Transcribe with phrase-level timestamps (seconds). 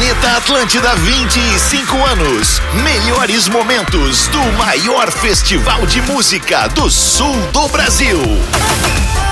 [0.00, 2.62] Planeta Atlântida 25 anos.
[2.82, 8.18] Melhores momentos do maior festival de música do sul do Brasil.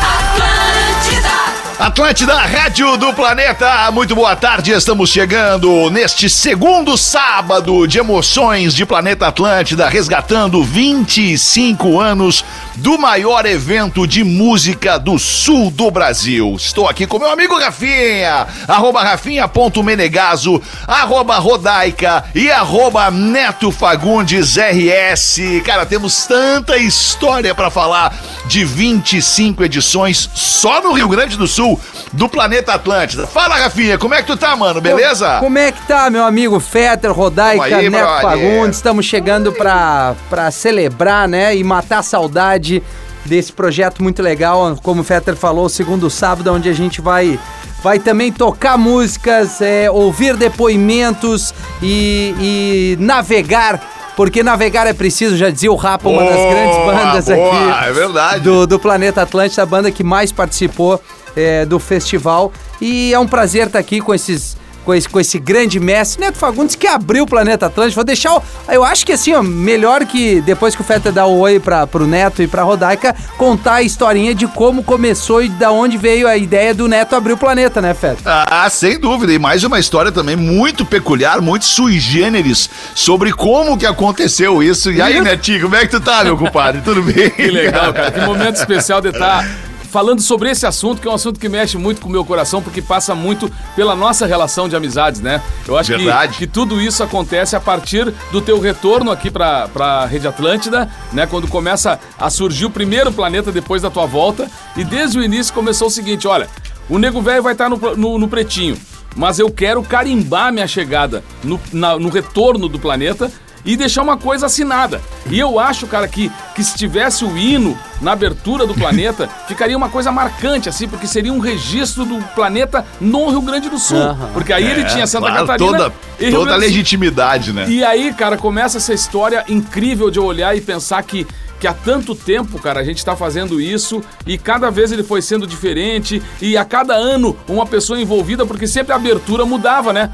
[0.02, 1.47] Atlântida.
[1.78, 4.72] Atlântida, Rádio do Planeta, muito boa tarde.
[4.72, 12.44] Estamos chegando neste segundo sábado de emoções de Planeta Atlântida, resgatando 25 anos
[12.74, 16.56] do maior evento de música do sul do Brasil.
[16.56, 25.62] Estou aqui com meu amigo Rafinha, arroba rafinha.menegaso, arroba rodaica e arroba Neto Fagundes RS.
[25.64, 31.67] Cara, temos tanta história para falar de 25 edições só no Rio Grande do Sul
[32.12, 33.26] do Planeta Atlântida.
[33.26, 34.80] Fala, Rafinha, como é que tu tá, mano?
[34.80, 35.38] Beleza?
[35.40, 38.20] Como é que tá, meu amigo Fetter, Rodaica, aí, Neto.
[38.22, 38.76] Fagundes?
[38.76, 41.56] Estamos chegando pra, pra celebrar, né?
[41.56, 42.82] E matar a saudade
[43.24, 44.76] desse projeto muito legal.
[44.82, 47.38] Como o Fetter falou, o segundo sábado, onde a gente vai.
[47.80, 53.80] Vai também tocar músicas, é, ouvir depoimentos e, e navegar,
[54.16, 57.88] porque navegar é preciso, já dizia o Rapa, uma das Boa, grandes bandas boa, aqui
[57.88, 58.40] É verdade.
[58.40, 61.00] do, do Planeta Atlântida, a banda que mais participou
[61.36, 62.52] é, do festival.
[62.80, 64.56] E é um prazer estar aqui com esses.
[64.84, 67.94] Com esse, com esse grande mestre, Neto Fagundes, que abriu o Planeta Atlântida.
[67.94, 68.34] Vou deixar.
[68.34, 71.60] O, eu acho que assim, ó, melhor que depois que o Feta dá o oi
[71.60, 75.98] pra, pro Neto e pra Rodaica, contar a historinha de como começou e da onde
[75.98, 78.22] veio a ideia do Neto abrir o planeta, né, Feta?
[78.24, 79.30] Ah, sem dúvida.
[79.30, 84.90] E mais uma história também muito peculiar, muito sui generis, sobre como que aconteceu isso.
[84.90, 86.80] E aí, Netinho, como é que tu tá, meu compadre?
[86.80, 87.28] Tudo bem?
[87.28, 88.10] Que legal, cara.
[88.10, 89.46] Que momento especial de estar
[89.90, 92.62] falando sobre esse assunto, que é um assunto que mexe muito com o meu coração,
[92.62, 95.42] porque passa muito pela nossa relação de amizades, né?
[95.66, 96.36] Eu acho que, Verdade.
[96.36, 101.26] que tudo isso acontece a partir do teu retorno aqui pra, pra Rede Atlântida, né?
[101.26, 104.48] Quando começa a surgir o primeiro planeta depois da tua volta.
[104.76, 106.48] E desde o início começou o seguinte: olha,
[106.88, 108.76] o Nego Velho vai estar no, no, no pretinho,
[109.16, 113.30] mas eu quero carimbar minha chegada no, na- no retorno do planeta
[113.68, 114.98] e deixar uma coisa assinada.
[115.30, 119.76] E eu acho, cara, que, que se tivesse o hino na abertura do planeta, ficaria
[119.76, 123.98] uma coisa marcante, assim, porque seria um registro do planeta no Rio Grande do Sul.
[123.98, 124.30] Aham.
[124.32, 126.60] Porque aí ele tinha Santa É, Claro, Catarina Toda, e toda Sul.
[126.60, 127.66] legitimidade, né?
[127.68, 131.26] E aí, cara, começa essa história incrível de eu olhar e pensar que,
[131.60, 135.20] que há tanto tempo, cara, a gente tá fazendo isso e cada vez ele foi
[135.20, 140.10] sendo diferente e a cada ano uma pessoa envolvida, porque sempre a abertura mudava, né?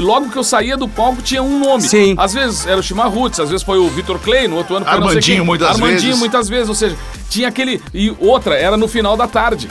[0.00, 1.82] Logo que eu saía do palco tinha um nome.
[1.82, 2.14] Sim.
[2.16, 4.94] Às vezes era o Chimarruts, às vezes foi o Vitor Clay, no outro ano foi
[4.94, 5.46] não sei Armandinho, quem.
[5.46, 6.18] muitas Armandinho, vezes.
[6.18, 6.68] muitas vezes.
[6.68, 6.96] Ou seja,
[7.28, 7.80] tinha aquele.
[7.92, 9.68] E outra, era no final da tarde.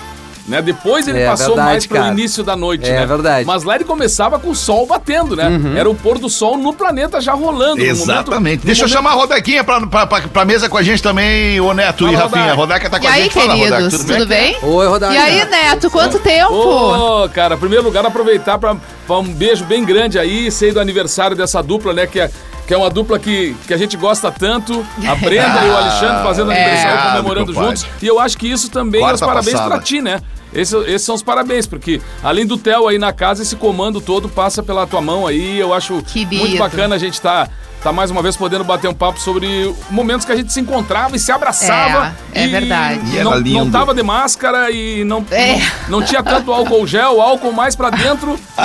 [0.49, 0.61] Né?
[0.61, 2.11] Depois ele É passou verdade, mais pro cara.
[2.11, 3.05] início da noite, É né?
[3.05, 3.45] verdade.
[3.45, 5.47] Mas lá ele começava com o sol batendo, né?
[5.47, 5.77] Uhum.
[5.77, 7.75] Era o pôr do sol no planeta já rolando.
[7.77, 8.59] no momento- Exatamente.
[8.61, 11.03] no Deixa eu momento- chamar a Rodaquinha pra, pra, pra, pra mesa com a gente
[11.03, 12.53] também, o Neto Fala, e Rafinha.
[12.55, 13.33] Rodaca tá com E a aí, gente.
[13.33, 14.57] Fala, Rodaca, queridos, tudo bem?
[14.61, 15.13] Oi, Rodaica.
[15.13, 16.51] E aí, Neto, quanto tempo?
[16.53, 20.79] Ô, cara, em primeiro lugar, aproveitar pra, pra um beijo bem grande aí, sei do
[20.79, 22.07] aniversário dessa dupla, né?
[22.07, 22.31] Que é,
[22.67, 24.85] que é uma dupla que, que a gente gosta tanto.
[25.07, 26.55] A Brenda e o Alexandre fazendo É.
[26.63, 27.85] aniversário, comemorando juntos.
[28.01, 29.69] E eu acho que isso também é Quarta os parabéns passada.
[29.75, 30.19] pra ti, né?
[30.53, 34.27] Esse- esses são os parabéns, porque além do Theo aí na casa, esse comando todo
[34.27, 35.59] passa pela tua mão aí.
[35.59, 36.01] Eu acho
[36.37, 37.47] muito bacana a gente tá,
[37.83, 41.15] tá mais uma vez podendo bater um papo sobre momentos que a gente se encontrava
[41.15, 42.13] e se abraçava.
[42.33, 42.99] É, é e- verdade.
[43.11, 43.71] E era não, não lindo.
[43.71, 45.53] tava de máscara e não, É.
[45.87, 48.39] não, não tinha tanto álcool gel, álcool mais pra dentro.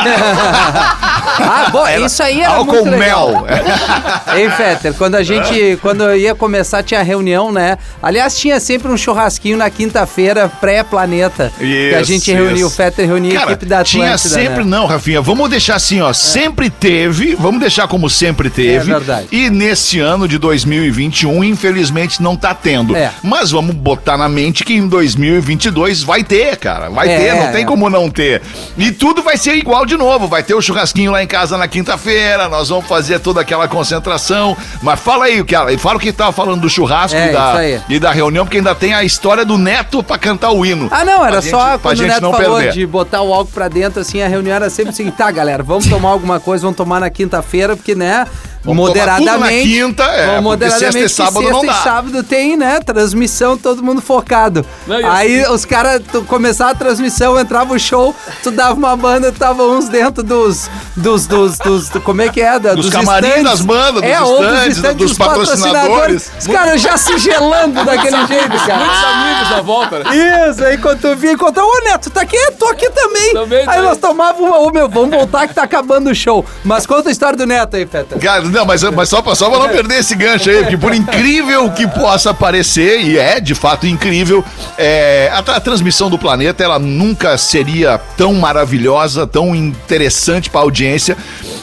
[1.36, 3.30] Ah, bom, isso aí era Álcool muito legal.
[3.42, 3.46] mel.
[4.36, 7.76] Hein, Fetter, quando a gente, quando ia começar, tinha reunião, né?
[8.02, 11.52] Aliás, tinha sempre um churrasquinho na quinta-feira, pré-planeta.
[11.58, 12.70] que a gente reunia, o.
[12.70, 14.70] Fetter reunia a equipe da Atlântida, tinha sempre, né?
[14.70, 18.92] não, Rafinha, vamos deixar assim, ó, sempre teve, vamos deixar como sempre teve.
[18.92, 19.28] É verdade.
[19.30, 22.96] E nesse ano de 2021, infelizmente, não tá tendo.
[22.96, 23.10] É.
[23.22, 27.52] Mas vamos botar na mente que em 2022 vai ter, cara, vai É, ter, não
[27.52, 27.66] tem é.
[27.66, 28.42] como não ter.
[28.76, 31.68] E tudo vai ser igual de novo, vai ter o churrasquinho lá em casa na
[31.68, 34.56] quinta-feira, nós vamos fazer toda aquela concentração.
[34.82, 37.54] Mas fala aí, que, fala o que tava falando do churrasco É, e, da,
[37.94, 40.88] e da reunião, porque ainda tem a história do Neto pra cantar o hino.
[40.90, 42.72] Ah, não, era Pra só gente- quando o Neto não falou perder.
[42.72, 45.86] de botar o álcool pra dentro, assim, a reunião era sempre assim, tá, galera, vamos
[45.86, 48.26] tomar alguma coisa, vamos tomar na quinta-feira, porque, né,
[48.64, 49.78] Vamos tomar tudo moderadamente...
[49.80, 51.74] na quinta, é, moderadamente, sexta e sábado sexta não e dá.
[51.74, 54.64] sábado tem, né, transmissão, todo mundo focado.
[54.86, 58.72] Não, e Aí assim- os caras, tu começava a transmissão, entrava o show, tu dava
[58.74, 62.58] uma banda, tava uns dentro dos, dos, dos, dos, do- como é que é?
[62.58, 66.30] Da, Dos camarim das bandas, dos é, ou estandes, dos patrocinadores.
[66.40, 68.78] Os caras já se gelando daquele jeito, cara.
[68.84, 70.50] Muitos amigos na volta, né?
[70.50, 72.38] Isso, aí quando tu vinha encontrar, ô Neto, tá aqui?
[72.58, 73.32] Tô aqui também.
[73.34, 73.82] Também, aí também.
[73.82, 76.44] nós tomávamos uma, ô meu, vamos voltar que tá acabando o show.
[76.64, 78.18] Mas conta a história do Neto aí, Feta.
[78.18, 80.94] Cara, Não, mas, mas só, pra, só pra não perder esse gancho aí, porque por
[80.94, 84.44] incrível que possa parecer, e é de fato incrível,
[84.78, 91.16] é, a, a transmissão do planeta ela nunca seria tão maravilhosa, tão interessante pra audiência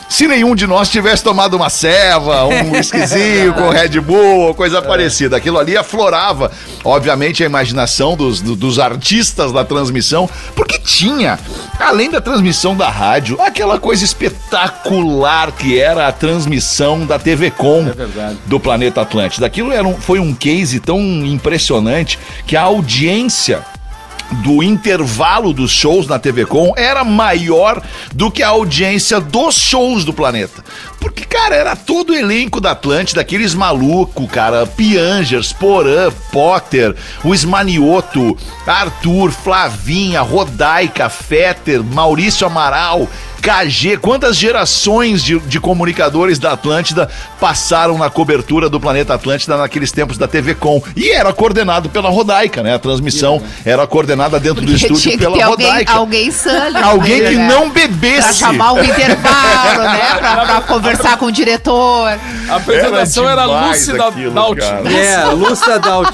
[0.09, 4.81] se nenhum de nós tivesse tomado uma ceva, um whiskyzinho com Red Bull ou coisa
[4.81, 5.37] parecida.
[5.37, 6.51] Aquilo ali aflorava,
[6.83, 11.39] obviamente, a imaginação dos, do- dos artistas da transmissão, porque tinha,
[11.79, 17.87] além da transmissão da rádio, aquela coisa espetacular que era a transmissão da TV Com
[17.87, 19.45] É do Planeta Atlântida.
[19.45, 23.61] Aquilo era um- foi um case tão impressionante que a audiência
[24.43, 27.81] do intervalo dos shows na TV Com era maior
[28.13, 30.63] do que a audiência dos shows do planeta.
[31.01, 36.95] Porque, cara, era todo o elenco da Atlântida, aqueles malucos, cara, Piangers, Porã, Potter,
[37.25, 43.09] o Esmanioto, Arthur, Flavinha, Rodaica, Fetter, Maurício Amaral,
[43.41, 47.09] KG, quantas gerações de, de comunicadores da Atlântida
[47.39, 50.81] passaram na cobertura do Planeta Atlântida naqueles tempos da TV Com?
[50.95, 52.75] E era coordenado pela Rodaica, né?
[52.75, 55.93] A transmissão era coordenada dentro do estúdio tinha que pela ter alguém, Rodaica.
[55.93, 56.31] alguém
[56.83, 57.47] Alguém meio, que né?
[57.47, 58.33] não Pra bebesse.
[58.39, 60.15] chamar o intervalo, né?
[60.19, 62.09] Pra, pra conversar com o diretor.
[62.49, 64.61] A apresentação era, demais Lúcida aquilo, Daut.
[64.61, 64.93] cara.
[64.93, 66.11] É, Lúcia Daut.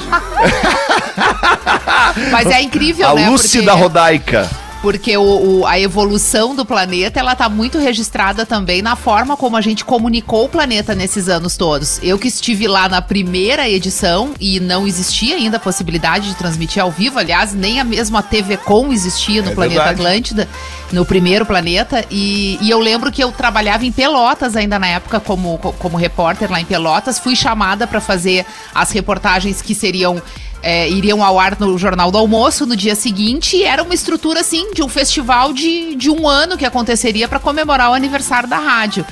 [2.32, 3.30] Mas é incrível, A né?
[3.30, 4.50] Lúcida Porque- Rodaica.
[4.88, 5.22] Porque o,
[5.62, 9.84] o- a evolução do planeta, ela tá muito registrada também na forma como a gente
[9.84, 12.00] comunicou o planeta nesses anos todos.
[12.02, 16.82] Eu que estive lá na primeira edição e não existia ainda a possibilidade de transmitir
[16.82, 20.00] ao vivo, aliás, nem a mesma TV Com existia no É Planeta verdade.
[20.02, 20.48] Atlântida,
[20.94, 25.20] no primeiro planeta, e, e eu lembro que eu trabalhava em Pelotas ainda na época
[25.20, 30.22] como, co- como repórter lá em Pelotas, fui chamada para fazer as reportagens que seriam
[30.62, 34.42] é, iriam ao ar no Jornal do Almoço no dia seguinte e era uma estrutura
[34.42, 38.58] assim de um festival de, de um ano que aconteceria para comemorar o aniversário da
[38.58, 39.06] rádio.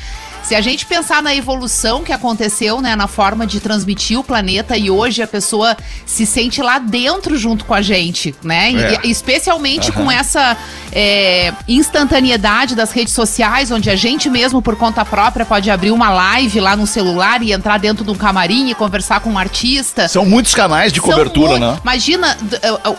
[0.47, 4.77] Se a gente pensar na evolução que aconteceu, né, na forma de transmitir o planeta
[4.77, 5.75] e hoje a pessoa
[6.05, 8.71] se sente lá dentro junto com a gente, né?
[8.71, 8.99] É.
[9.03, 10.55] e especialmente com essa
[10.91, 16.09] é, instantaneidade das redes sociais, onde a gente mesmo por conta própria pode abrir uma
[16.11, 20.07] live lá no celular e entrar dentro de um camarim e conversar com um artista.
[20.07, 21.77] São muitos canais de São cobertura, mu- né?
[21.81, 22.37] Imagina,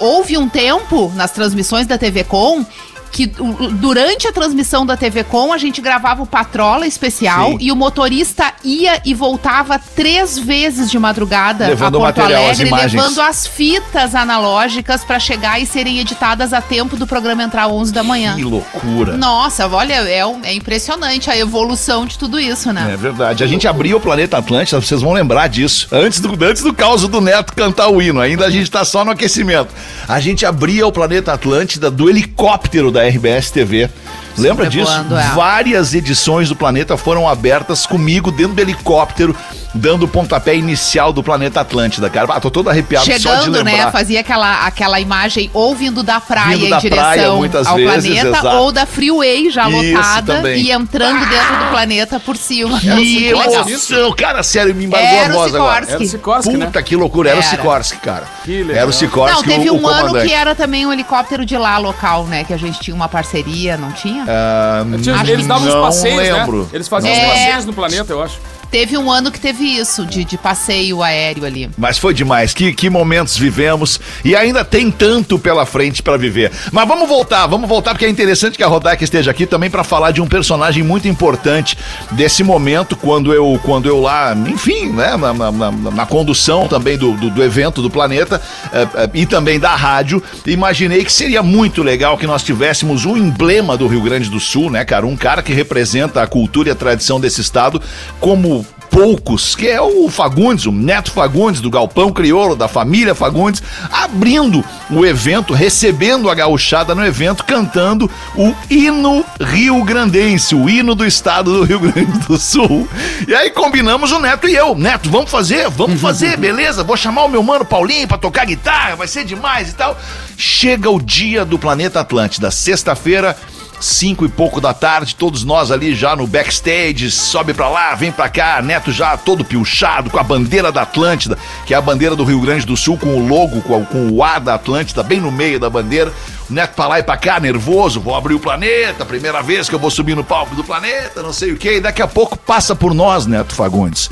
[0.00, 2.66] houve um tempo nas transmissões da TV Com
[3.12, 7.58] que durante a transmissão da TV Com a gente gravava o Patrola especial Sim.
[7.61, 12.49] e o motorista ia e voltava três vezes de madrugada Levando a Porto material, as
[12.61, 12.93] Alegre, imagens.
[12.93, 17.73] levando as fitas analógicas para chegar e serem editadas a tempo do programa entrar às
[17.73, 18.35] 11 da manhã.
[18.37, 19.17] Que loucura.
[19.17, 22.91] Nossa, olha, é, é impressionante a evolução de tudo isso, né?
[22.93, 23.43] É verdade.
[23.43, 25.88] A gente abriu o Planeta Atlântida, vocês vão lembrar disso.
[25.91, 29.05] Antes do, antes do caos do Neto cantar o hino, ainda a gente tá só
[29.05, 29.69] no aquecimento.
[30.08, 33.90] A gente abria o Planeta Atlântida do helicóptero da RBS TV.
[34.38, 34.90] Lembra disso?
[34.93, 35.34] É.
[35.34, 39.37] Várias edições do Planeta foram abertas comigo dentro do helicóptero,
[39.76, 42.26] dando o pontapé inicial do Planeta Atlântida, cara.
[42.32, 43.87] Ah, tô todo arrepiado só de Chegando, lembrar.
[43.87, 43.90] né?
[43.93, 47.76] Fazia aquela, aquela imagem ou vindo da praia Vindo em da direção praia, muitas ao
[47.76, 48.56] vezes, planeta, exato.
[48.56, 50.62] ou da freeway já Isso lotada também.
[50.62, 52.81] e entrando dentro do planeta por cima.
[52.81, 52.88] Que
[53.32, 53.69] Legal.
[53.69, 55.87] emoção, cara, sério, me embargou Era a o voz agora.
[55.87, 55.93] Sikorsky.
[55.94, 56.67] Era o Sikorsky, né?
[56.67, 57.50] Puta que loucura, era, o Era.
[57.50, 58.25] Sikorsky, cara.
[58.44, 58.76] Que legal.
[58.82, 60.29] Era o Sikorsky, Não, teve o, o um ano comandante.
[60.29, 62.44] que era também um helicóptero de lá local, né?
[62.44, 64.25] Que a gente tinha uma parceria, não tinha?
[64.29, 66.62] Ah, Tinha- Acho Eles davam os não passeios, lembro.
[66.62, 66.69] né?
[66.72, 67.19] Eles faziam É.
[67.26, 68.38] os passeios no planeta, eu acho.
[68.70, 71.70] Teve um ano que teve isso, de, de passeio aéreo ali.
[71.78, 76.50] Mas foi demais, que, que momentos vivemos e ainda tem tanto pela frente pra viver.
[76.72, 79.84] Mas vamos voltar, vamos voltar porque é interessante que a Rodaica esteja aqui também pra
[79.84, 81.79] falar de um personagem muito importante
[82.12, 86.98] desse momento quando eu quando eu lá, enfim, né, na, na- na- na condução também
[86.98, 88.41] do, do, do evento do planeta
[88.72, 93.17] eh, eh, e também da rádio, imaginei que seria muito legal que nós tivéssemos um
[93.17, 96.72] emblema do Rio Grande do Sul, né, cara, um cara que representa a cultura e
[96.72, 97.81] a tradição desse estado
[98.20, 98.66] como
[98.96, 103.62] poucos, que é o Fagundes, o Neto Fagundes, do Galpão Crioulo, da família Fagundes,
[103.93, 110.94] abrindo o evento, recebendo a gauchada no evento, cantando o hino Rio Grandense, o hino
[110.94, 112.88] do estado do Rio Grande do Sul.
[113.29, 114.74] E aí combinamos o Neto e eu.
[114.74, 115.69] Neto, vamos fazer?
[115.69, 116.82] Vamos fazer, beleza?
[116.82, 119.94] Vou chamar o meu mano Paulinho pra tocar guitarra, vai ser demais e tal.
[120.38, 123.36] Chega o dia do Planeta Atlântida, sexta-feira,
[123.78, 128.10] Cinco e pouco da tarde, todos nós ali já no backstage, sobe pra lá, vem
[128.10, 132.16] pra cá, Neto já todo piochado, com a bandeira da Atlântida, que é a bandeira
[132.16, 135.30] do Rio Grande do Sul, com o logo, com o A da Atlântida, bem no
[135.30, 136.12] meio da bandeira.
[136.48, 139.74] O Neto pra lá e pra cá, nervoso, vou abrir o planeta, primeira vez que
[139.74, 142.38] eu vou subir no palco do planeta, não sei o que, e daqui a pouco
[142.38, 144.08] passa por nós, Neto Fagundes.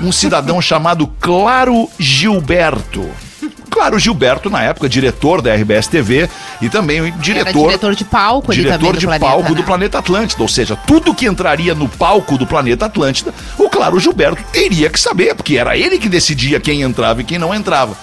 [0.00, 3.08] Um cidadão chamado Claro Gilberto.
[3.74, 6.30] Claro, Gilberto, na época, diretor da RBS TV
[6.62, 7.66] e também o Era diretor.
[7.66, 9.54] diretor de palco diretor também do de planeta, palco né?
[9.56, 10.42] do Planeta Atlântida.
[10.42, 14.98] Ou seja, tudo que entraria no palco do Planeta Atlântida, o Claro Gilberto teria que
[15.00, 17.96] saber, porque era ele que decidia quem entrava e quem não entrava.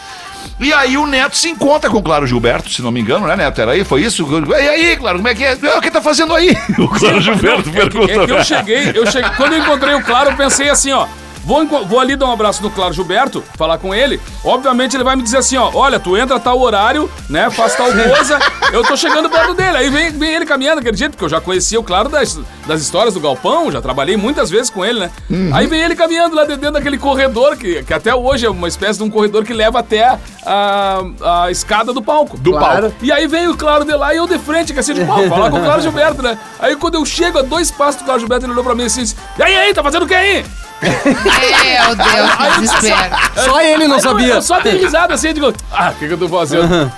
[0.60, 3.36] E aí o Neto se encontra com o Claro Gilberto, se não me engano, né,
[3.38, 3.62] Neto?
[3.62, 4.28] Era aí, foi isso?
[4.50, 5.54] E aí, Claro, como é que é?
[5.78, 6.56] O que tá fazendo aí?
[6.78, 8.12] O Claro Gilberto É que, pergunta.
[8.12, 9.30] é que eu cheguei, eu cheguei.
[9.38, 11.08] Quando eu encontrei o Claro, eu pensei assim, ó.
[11.44, 14.20] Vou, vou ali dar um abraço no Claro Gilberto, falar com ele.
[14.44, 17.50] Obviamente ele vai me dizer assim, ó, olha, tu entra tal horário, né?
[17.50, 18.40] Faz tal coisa.
[18.72, 19.78] Eu tô chegando perto dele.
[19.78, 22.82] Aí vem, vem ele caminhando aquele jeito, porque eu já conhecia o Claro das, das
[22.82, 25.12] histórias do Galpão, já trabalhei muitas vezes com ele, né?
[25.54, 29.00] Aí vem ele caminhando lá dentro daquele corredor, que, que até hoje é uma espécie
[29.00, 31.02] de um corredor que leva até a,
[31.44, 32.38] a escada do palco.
[32.38, 32.82] Do Claro.
[32.84, 32.96] palco.
[33.02, 35.22] E aí veio o Claro de lá e eu de frente, que assim, de pau,
[35.28, 36.38] falar com o Claro Gilberto, né?
[36.60, 39.02] Aí quando eu chego a dois passos do Claro Gilberto, ele olhou pra mim assim,
[39.02, 40.46] disse, e aí, aí, tá fazendo o que aí?
[40.82, 43.16] Meu Deus, que desespero.
[43.46, 44.34] Só ele não eu- sabia.
[44.36, 46.92] Eu só dei risada assim, eu digo, ah, o que, que eu tô fazendo?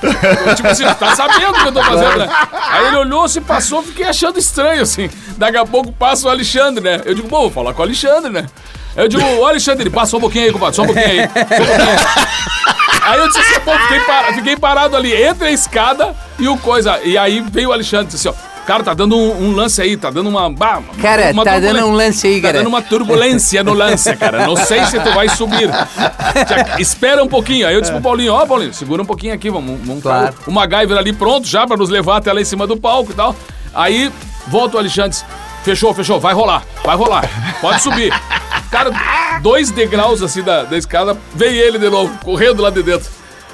[0.55, 2.29] Tipo assim, tá sabendo o que eu tô fazendo, né?
[2.69, 5.09] Aí ele olhou, se passou, fiquei achando estranho, assim.
[5.37, 7.01] Daqui a pouco passa o Alexandre, né?
[7.05, 8.45] Eu digo, bom, vou falar com o Alexandre, né?
[8.95, 11.17] Eu digo, ô Alexandre, ele passa só um pouquinho aí, compadre, só um pouquinho aí.
[11.27, 11.97] Só um pouquinho aí.
[13.05, 13.99] Aí eu disse assim, pô, fiquei,
[14.35, 16.99] fiquei parado ali entre a escada e o coisa.
[17.03, 18.52] E aí veio o Alexandre e disse assim, ó.
[18.65, 20.49] Cara, tá dando um, um lance aí, tá dando uma.
[20.49, 22.59] bah, Cara, uma tá dando um lance aí, Tá cara.
[22.59, 24.47] dando uma turbulência no lance, cara.
[24.47, 25.69] Não sei se tu vai subir.
[26.79, 27.67] Espera um pouquinho.
[27.67, 30.33] Aí eu disse pro Paulinho, ó, Paulinho, segura um pouquinho aqui, vamos, vamos Claro.
[30.47, 33.15] o MacGyver ali pronto já pra nos levar até lá em cima do palco e
[33.15, 33.35] tal.
[33.73, 34.11] Aí
[34.47, 35.17] volta o Alexandre,
[35.63, 37.27] fechou, fechou, vai rolar, vai rolar,
[37.59, 38.13] pode subir.
[38.71, 38.91] Cara,
[39.41, 43.09] dois degraus assim da, da escada, veio ele de novo, correndo lá de dentro.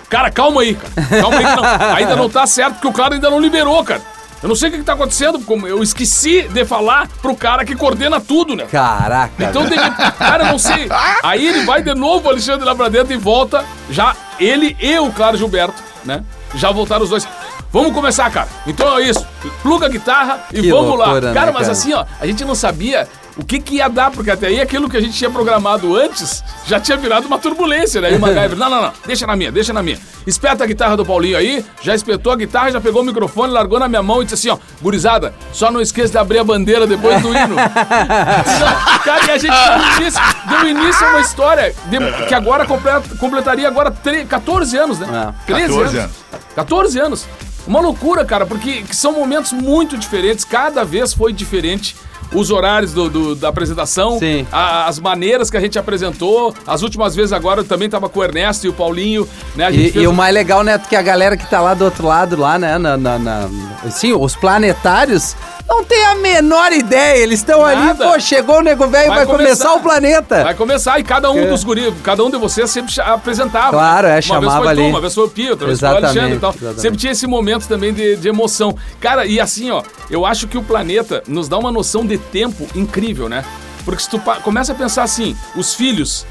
[0.10, 1.22] Cara, calma aí, cara.
[1.22, 4.02] Calma aí não, ainda não tá certo, porque o cara ainda não liberou, cara.
[4.42, 7.66] Eu não sei o que, que tá acontecendo, como eu esqueci de falar pro cara
[7.66, 8.66] que coordena tudo, né?
[8.72, 9.34] Caraca.
[9.38, 9.76] Então, de,
[10.18, 10.88] cara, eu não sei.
[11.24, 13.66] Aí ele vai de novo, o Alexandre, lá pra dentro e volta.
[13.90, 16.24] Já ele e o Claro Gilberto, né?
[16.56, 17.28] Já voltaram os dois.
[17.72, 18.48] Vamos começar, cara.
[18.66, 19.28] Então é isso.
[19.62, 21.06] Pluga a guitarra e Que vamos lá.
[21.06, 21.72] loucura, né, Cara, mas cara?
[21.74, 23.08] assim, ó, a gente não sabia
[23.42, 26.44] o que, que ia dar, porque até aí aquilo que a gente tinha programado antes
[26.68, 28.12] já tinha virado uma turbulência, né?
[28.12, 29.98] E o MacGyver, não, não, não, deixa na minha, deixa na minha.
[30.28, 33.80] Espeta a guitarra do Paulinho aí, já espetou a guitarra, já pegou o microfone, largou
[33.80, 36.86] na minha mão e disse assim, ó, gurizada, só não esqueça de abrir a bandeira
[36.86, 37.56] depois do hino.
[37.56, 42.66] Não, cara, e a gente deu início, deu início a uma história de- que agora
[42.66, 45.34] completa- completaria agora tre- 14 anos, né?
[45.48, 45.54] É.
[45.54, 46.12] 13 14 anos.
[46.56, 47.26] 14 anos.
[47.68, 51.96] Uma loucura, cara, porque que são momentos muito diferentes, cada vez foi diferente.
[52.34, 54.20] Os horários do, do- da apresentação,
[54.52, 56.54] a- as maneiras que a gente apresentou.
[56.68, 59.72] As últimas vezes agora eu também tava com o Ernesto e o Paulinho, né?
[59.72, 62.06] E, e um- o mais legal, Neto, que a galera que tá lá do outro
[62.06, 63.50] lado, lá, né, na, na, na-
[63.90, 65.36] sim, os planetários,
[65.68, 67.18] não tem a menor ideia.
[67.22, 69.46] Eles estão ali, pô, chegou o nego velho, vai, Vai começar.
[69.70, 69.74] começar.
[69.74, 70.44] o planeta.
[70.44, 73.72] Vai começar e cada um Que- dos guris, cada um de vocês sempre apresentava.
[73.72, 74.82] Claro, é, uma chamava ali.
[74.84, 76.50] Tu, uma vez foi o Pio, outra vez foi o Alexandre e tal.
[76.52, 76.82] exatamente.
[76.82, 78.76] Sempre tinha esse momento também de, de emoção.
[79.00, 82.68] Cara, e assim, ó, eu acho que o planeta nos dá uma noção de tempo
[82.76, 83.46] incrível, né?
[83.86, 86.26] Porque se tu começa a pensar assim, os filhos,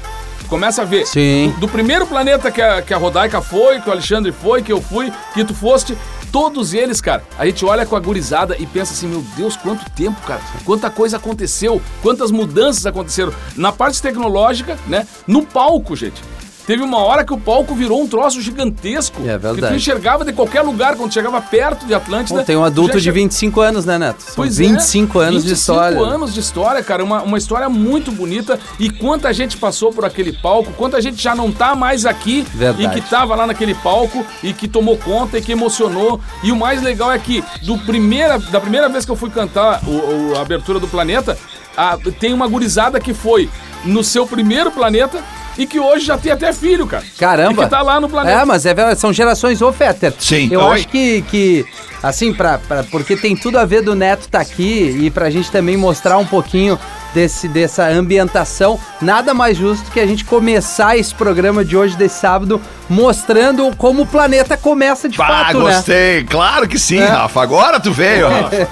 [0.47, 1.05] começa a ver.
[1.05, 1.51] Sim.
[1.55, 4.71] Do, do primeiro planeta que a, que a Rodaica foi, que o Alexandre foi, que
[4.71, 5.97] eu fui, que tu foste,
[6.31, 9.89] todos eles, cara, a gente olha com a gurizada e pensa assim, meu Deus, quanto
[9.91, 16.21] tempo, cara, quanta coisa aconteceu, quantas mudanças aconteceram na parte tecnológica, né, no palco, gente.
[16.69, 19.19] Teve uma hora que o palco virou um troço gigantesco.
[19.23, 19.55] É verdade.
[19.61, 22.37] Que tu enxergava de qualquer lugar, quando chegava perto de Atlântida.
[22.37, 24.21] Pô, tem um adulto de che- 25 anos, né, Neto?
[24.21, 25.99] São Pois 25 é, anos de 25 história.
[25.99, 27.03] anos de história, cara.
[27.03, 28.59] Uma, uma história muito bonita.
[28.79, 32.99] E quanta gente passou por aquele palco, quanta gente já não tá mais aqui Verdade.
[32.99, 36.19] e que tava lá naquele palco e que tomou conta e que emocionou.
[36.43, 39.81] E o mais legal é que do primeira, da primeira vez que eu fui cantar
[39.87, 41.35] o, o- a abertura do planeta,
[41.77, 43.49] a- tem uma gurizada que foi
[43.85, 45.23] no seu primeiro planeta.
[45.57, 47.03] E que hoje já tem até filho, cara.
[47.17, 47.61] Caramba.
[47.61, 48.39] E que tá lá no planeta.
[48.39, 50.13] É, mas é verdade, são gerações, ô Fetter.
[50.17, 50.47] Sim.
[50.49, 50.75] Eu Oi.
[50.77, 51.65] acho que, que
[52.01, 55.51] assim, pra, pra- porque tem tudo a ver do Neto tá aqui e pra gente
[55.51, 56.79] também mostrar um pouquinho
[57.13, 62.19] desse, dessa ambientação, nada mais justo que a gente começar esse programa de hoje, desse
[62.19, 65.75] sábado, mostrando como o planeta começa de Pá, fato, né?
[65.75, 66.23] gostei.
[66.23, 67.05] Claro que sim, É.
[67.05, 67.41] Rafa.
[67.41, 68.67] Agora tu veio, Rafa.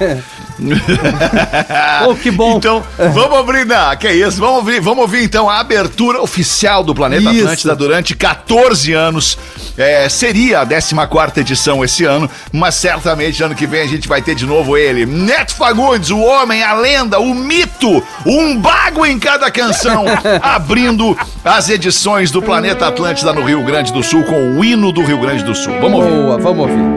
[2.08, 2.58] Oh, que bom.
[2.58, 6.96] Então, vamos não, que é isso, vamos ouvir, vamos ouvir então a abertura oficial do
[6.96, 7.44] Planeta Isso.
[7.44, 9.38] Atlântida durante 14 anos.
[9.78, 14.24] É, seria a 14 edição esse ano, mas certamente ano que vem a gente vai
[14.24, 19.18] ter de novo ele, Neto Fagundes, o homem, a lenda, o mito, um bago em
[19.18, 20.06] cada canção,
[20.44, 25.02] abrindo as edições do Planeta Atlântida no Rio Grande do Sul com o hino do
[25.02, 25.74] Rio Grande do Sul.
[25.80, 26.12] Vamos ouvir.
[26.12, 26.97] Boa, vamos ouvir.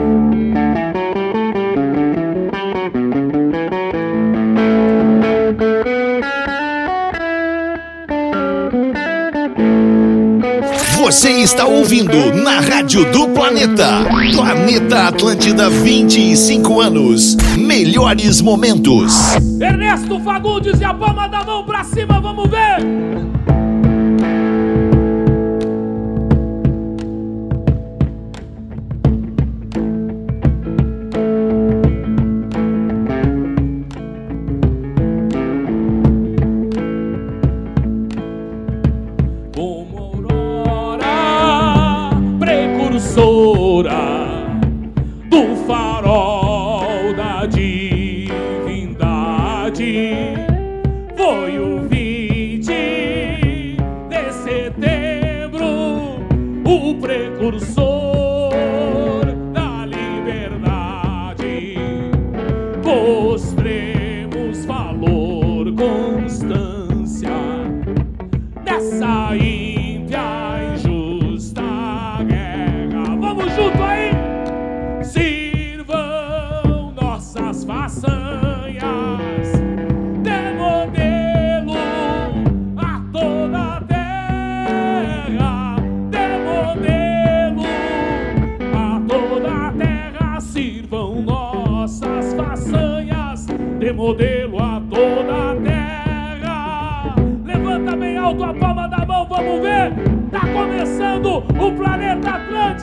[11.11, 14.05] Você está ouvindo na Rádio do Planeta.
[14.33, 17.35] Planeta Atlântida 25 anos.
[17.57, 19.35] Melhores momentos.
[19.59, 23.40] Ernesto Fagundes e a palma da mão pra cima, vamos ver.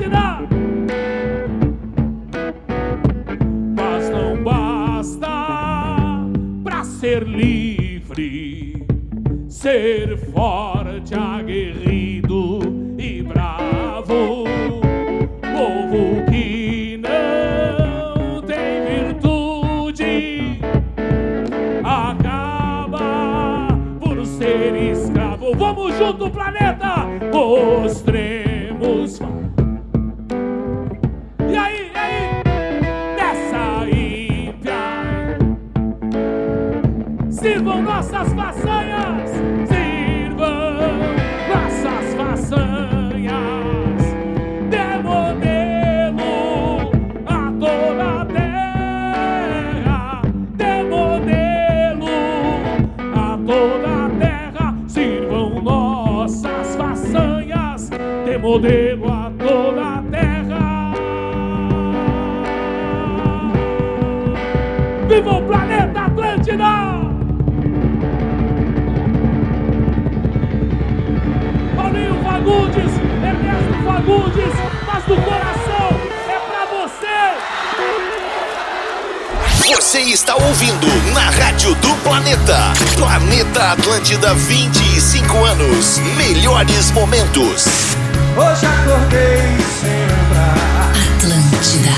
[0.08, 0.37] Navidad.
[79.88, 82.74] Você está ouvindo na Rádio do Planeta.
[82.94, 85.98] Planeta Atlântida, 25 anos.
[86.14, 87.96] Melhores momentos.
[88.36, 90.92] Hoje acordei sem lembrar.
[91.16, 91.88] Atlântida.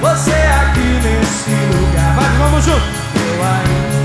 [0.00, 2.16] Você aqui nesse lugar.
[2.16, 2.80] Vai, vamos junto.
[2.80, 3.97] Eu ainda.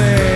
[0.00, 0.29] say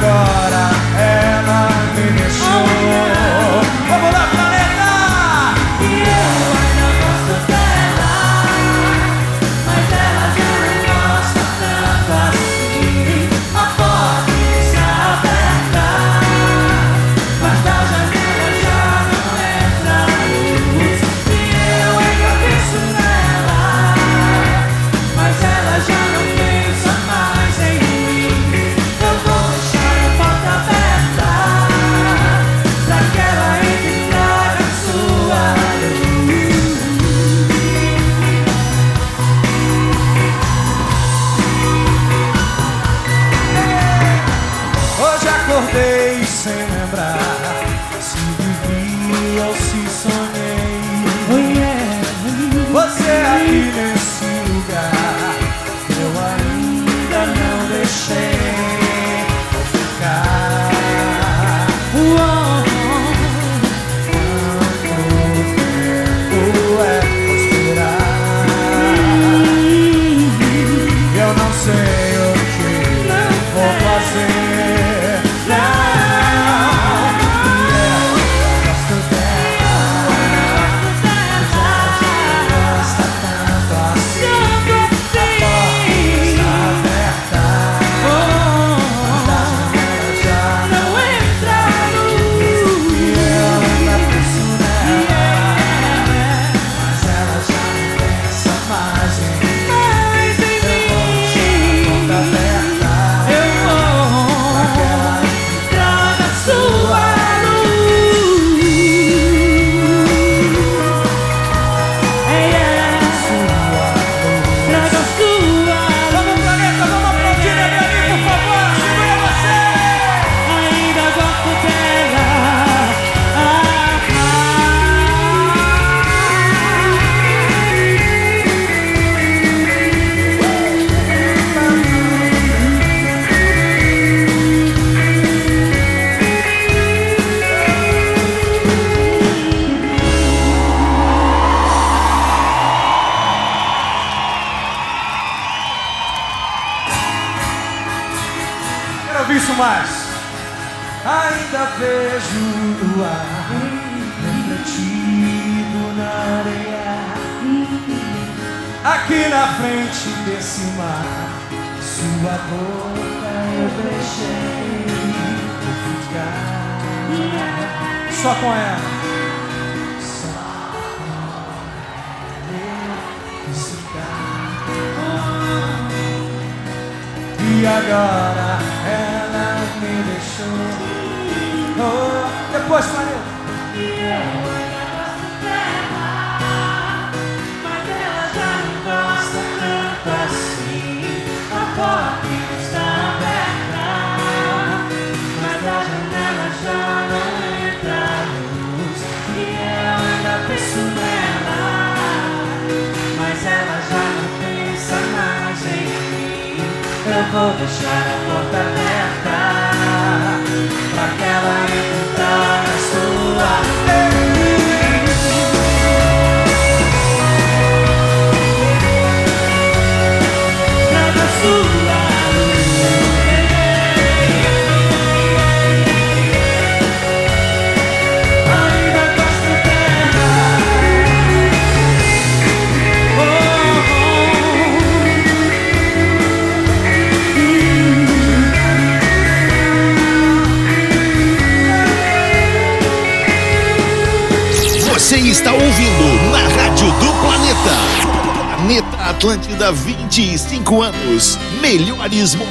[0.00, 0.27] God.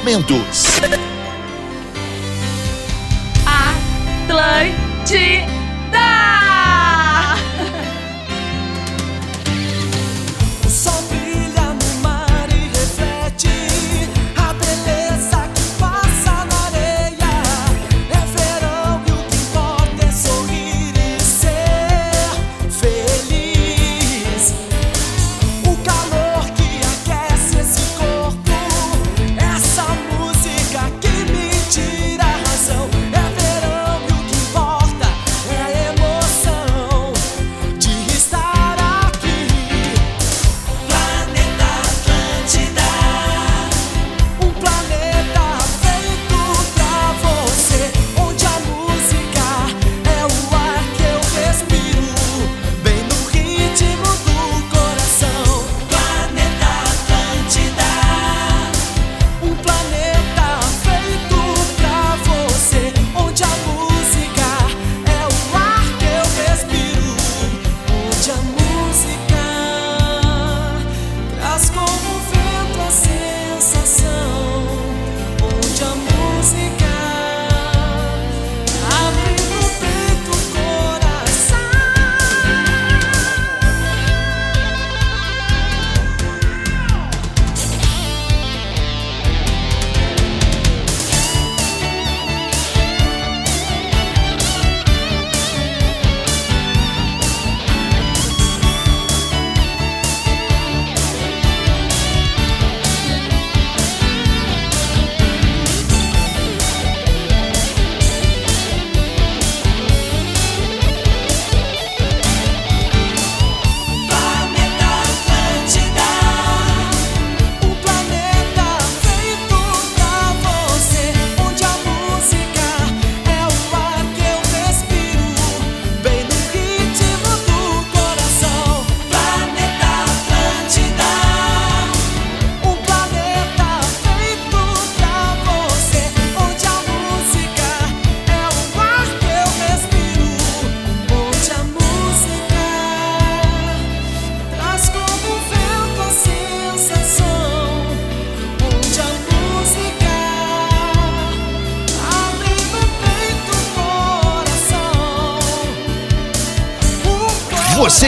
[0.08, 0.57] momento.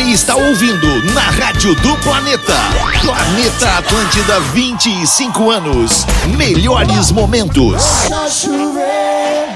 [0.00, 2.54] Você está ouvindo na Rádio do Planeta.
[3.02, 6.06] Planeta Atlântida, 25 anos.
[6.38, 8.08] Melhores momentos.
[8.08, 9.48] Deixa chover,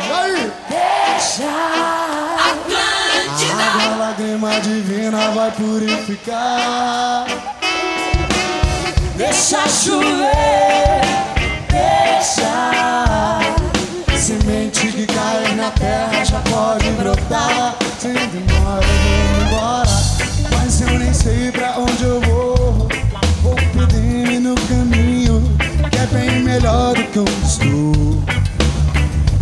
[0.68, 1.48] deixa.
[2.36, 3.62] Atlântida.
[3.84, 7.24] A lágrima divina vai purificar.
[9.16, 11.00] Deixa chover,
[11.70, 12.52] deixa.
[14.14, 17.74] Semente que cai na terra já pode brotar.
[17.98, 19.93] Se demora, eu vou embora.
[20.74, 22.88] Se eu nem sei pra onde eu vou.
[23.44, 25.40] Vou pedir-me no caminho,
[25.88, 28.20] que é bem melhor do que eu estou.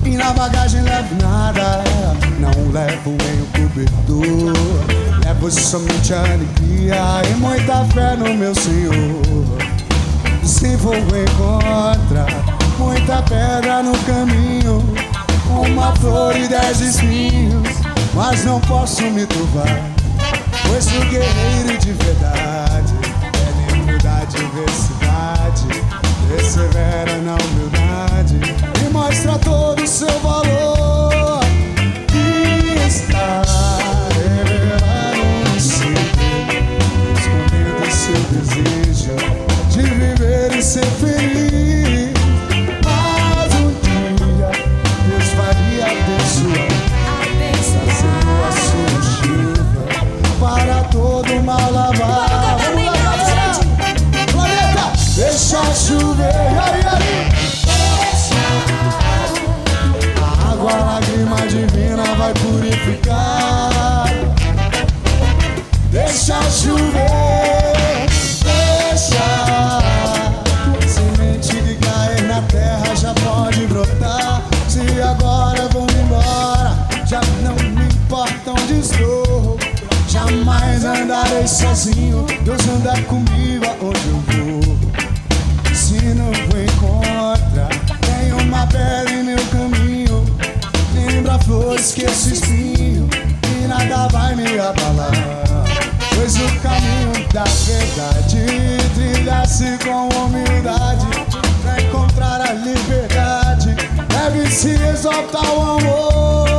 [0.05, 1.83] E na bagagem levo nada,
[2.39, 5.25] não levo nem o cobertor.
[5.25, 9.57] Levo somente alegria e muita fé no meu Senhor.
[10.45, 12.45] Se vou encontrar
[12.79, 14.85] muita pedra no caminho,
[15.49, 17.81] uma flor e dez espinhos,
[18.13, 20.02] mas não posso me turvar
[20.69, 22.95] pois sou guerreiro de verdade,
[23.35, 25.67] é livre da diversidade,
[26.29, 28.41] persevera na humildade
[28.85, 30.72] e mostra todo o seu valor.
[80.13, 84.77] Jamais andarei sozinho, Deus anda comigo aonde eu vou.
[85.75, 87.71] Se não vou encontrar,
[88.03, 90.23] tem uma pedra em meu caminho.
[90.95, 93.09] Lembra flores que esse espinho
[93.43, 95.15] e nada vai me abalar.
[96.15, 98.45] Pois o caminho da verdade
[98.95, 101.07] trilha-se com humildade
[101.63, 103.75] pra encontrar a liberdade.
[104.11, 106.52] Deve-se exaltar o amor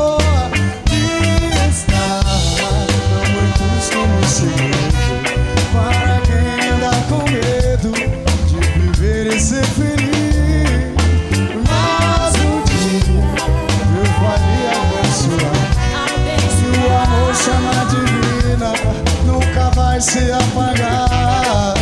[20.14, 21.74] se apagar.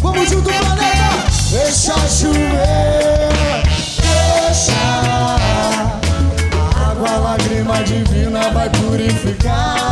[0.00, 1.10] Vamos junto, planeta!
[1.50, 3.62] Deixa chover,
[4.00, 4.72] deixa.
[6.54, 9.85] A água, a lágrima divina vai purificar.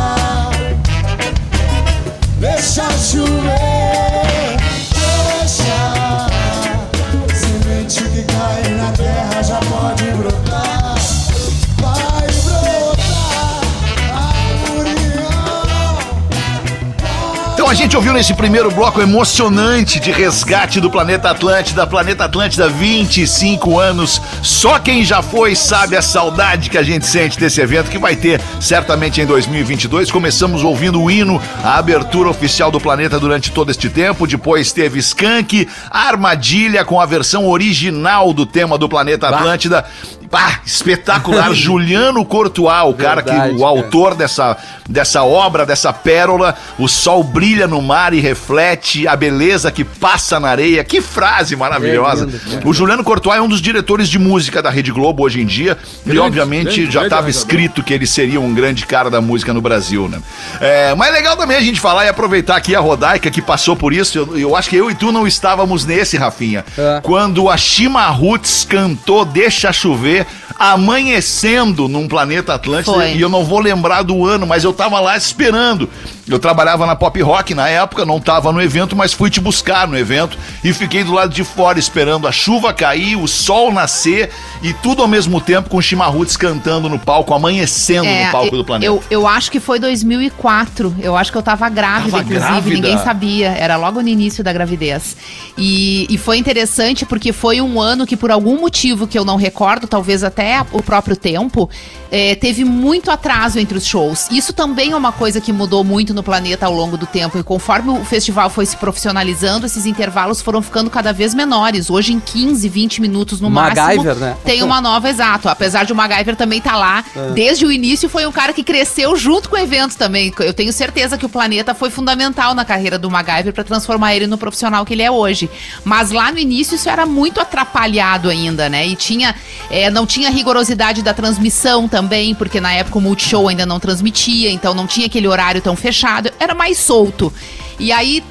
[17.75, 24.21] Gente ouviu nesse primeiro bloco emocionante de resgate do Planeta Atlântida, Planeta Atlântida 25 anos.
[24.41, 28.15] Só quem já foi sabe a saudade que a gente sente desse evento que vai
[28.15, 30.09] ter certamente em 2022.
[30.09, 34.25] Começamos ouvindo o hino, a abertura oficial do Planeta durante todo este tempo.
[34.25, 39.83] Depois teve Skank, Armadilha com a versão original do tema do Planeta Atlântida.
[40.31, 41.51] Bah, espetacular.
[41.53, 43.69] Juliano Courtois, o cara que Verdade, o cara.
[43.69, 44.57] autor dessa,
[44.87, 46.55] dessa obra, dessa pérola.
[46.77, 50.83] O sol brilha no mar e reflete a beleza que passa na areia.
[50.83, 52.23] Que frase maravilhosa.
[52.23, 55.23] É lindo, é o Juliano Courtois é um dos diretores de música da Rede Globo
[55.23, 55.77] hoje em dia.
[56.05, 59.53] e Grande, obviamente grande, já estava escrito que ele seria um grande cara da música
[59.53, 60.19] no Brasil, né?
[60.59, 63.75] É, mas é legal também a gente falar e aproveitar aqui a Rodaica que passou
[63.75, 64.17] por isso.
[64.17, 66.65] Eu, eu acho que eu e tu não estávamos nesse, Rafinha.
[66.77, 66.99] É.
[67.01, 70.24] Quando a Shima Roots cantou Deixa Chover,
[70.57, 72.95] amanhecendo num planeta Atlântida.
[72.95, 73.15] Foi.
[73.15, 75.89] E eu não vou lembrar do ano, mas eu tava lá esperando.
[76.27, 79.87] Eu trabalhava na Pop Rock na época, não tava no evento, mas fui te buscar
[79.87, 84.31] no evento e fiquei do lado de fora esperando a chuva cair, o sol nascer
[84.63, 88.65] e tudo ao mesmo tempo com Roots cantando no palco, amanhecendo no palco eu- do
[88.65, 88.85] planeta.
[88.85, 90.95] É, Eu, eu acho que foi 2004.
[90.99, 92.47] Eu acho que eu tava grávida, Tava inclusive.
[92.47, 92.75] grávida?
[92.75, 93.49] Ninguém sabia.
[93.49, 95.15] Era logo no início da gravidez.
[95.57, 99.35] E, e foi interessante porque foi um ano que, por algum motivo que eu não
[99.35, 101.69] recordo, talvez até o próprio tempo,
[102.11, 104.27] eh, teve muito atraso entre os shows.
[104.31, 107.37] Isso também é uma coisa que mudou muito no planeta ao longo do tempo.
[107.37, 111.89] E conforme o festival foi se profissionalizando, esses intervalos foram ficando cada vez menores.
[111.89, 114.37] Hoje, em 15, 20 minutos no MacGyver, máximo, né?
[114.43, 115.49] tem uma nova, exato.
[115.49, 119.15] Apesar de o MacGyver também estar lá desde o início, foi um cara que cresceu
[119.15, 120.33] junto com o evento também.
[120.39, 124.27] Eu tenho certeza que o Planeta foi fundamental na carreira do MacGyver para transformar ele
[124.27, 125.49] no profissional que ele é hoje.
[125.83, 128.87] Mas lá no início isso era muito atrapalhado ainda, né?
[128.87, 129.35] E tinha,
[129.69, 134.51] é, não tinha rigorosidade da transmissão também, porque na época o Multishow ainda não transmitia,
[134.51, 136.04] então não tinha aquele horário tão fechado,
[136.39, 137.31] era mais solto.
[137.79, 138.23] E aí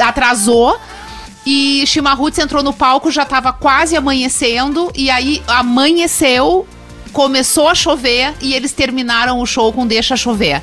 [0.00, 0.78] atrasou.
[1.44, 6.66] E Chimarruts entrou no palco, já tava quase amanhecendo, e aí amanheceu
[7.16, 10.60] começou a chover e eles terminaram o show com Deixa Chover.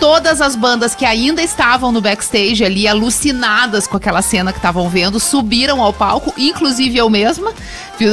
[0.00, 4.88] Todas as bandas que ainda estavam no backstage ali, alucinadas com aquela cena que estavam
[4.88, 7.52] vendo, subiram ao palco, inclusive eu mesma.
[7.98, 8.12] Fiz,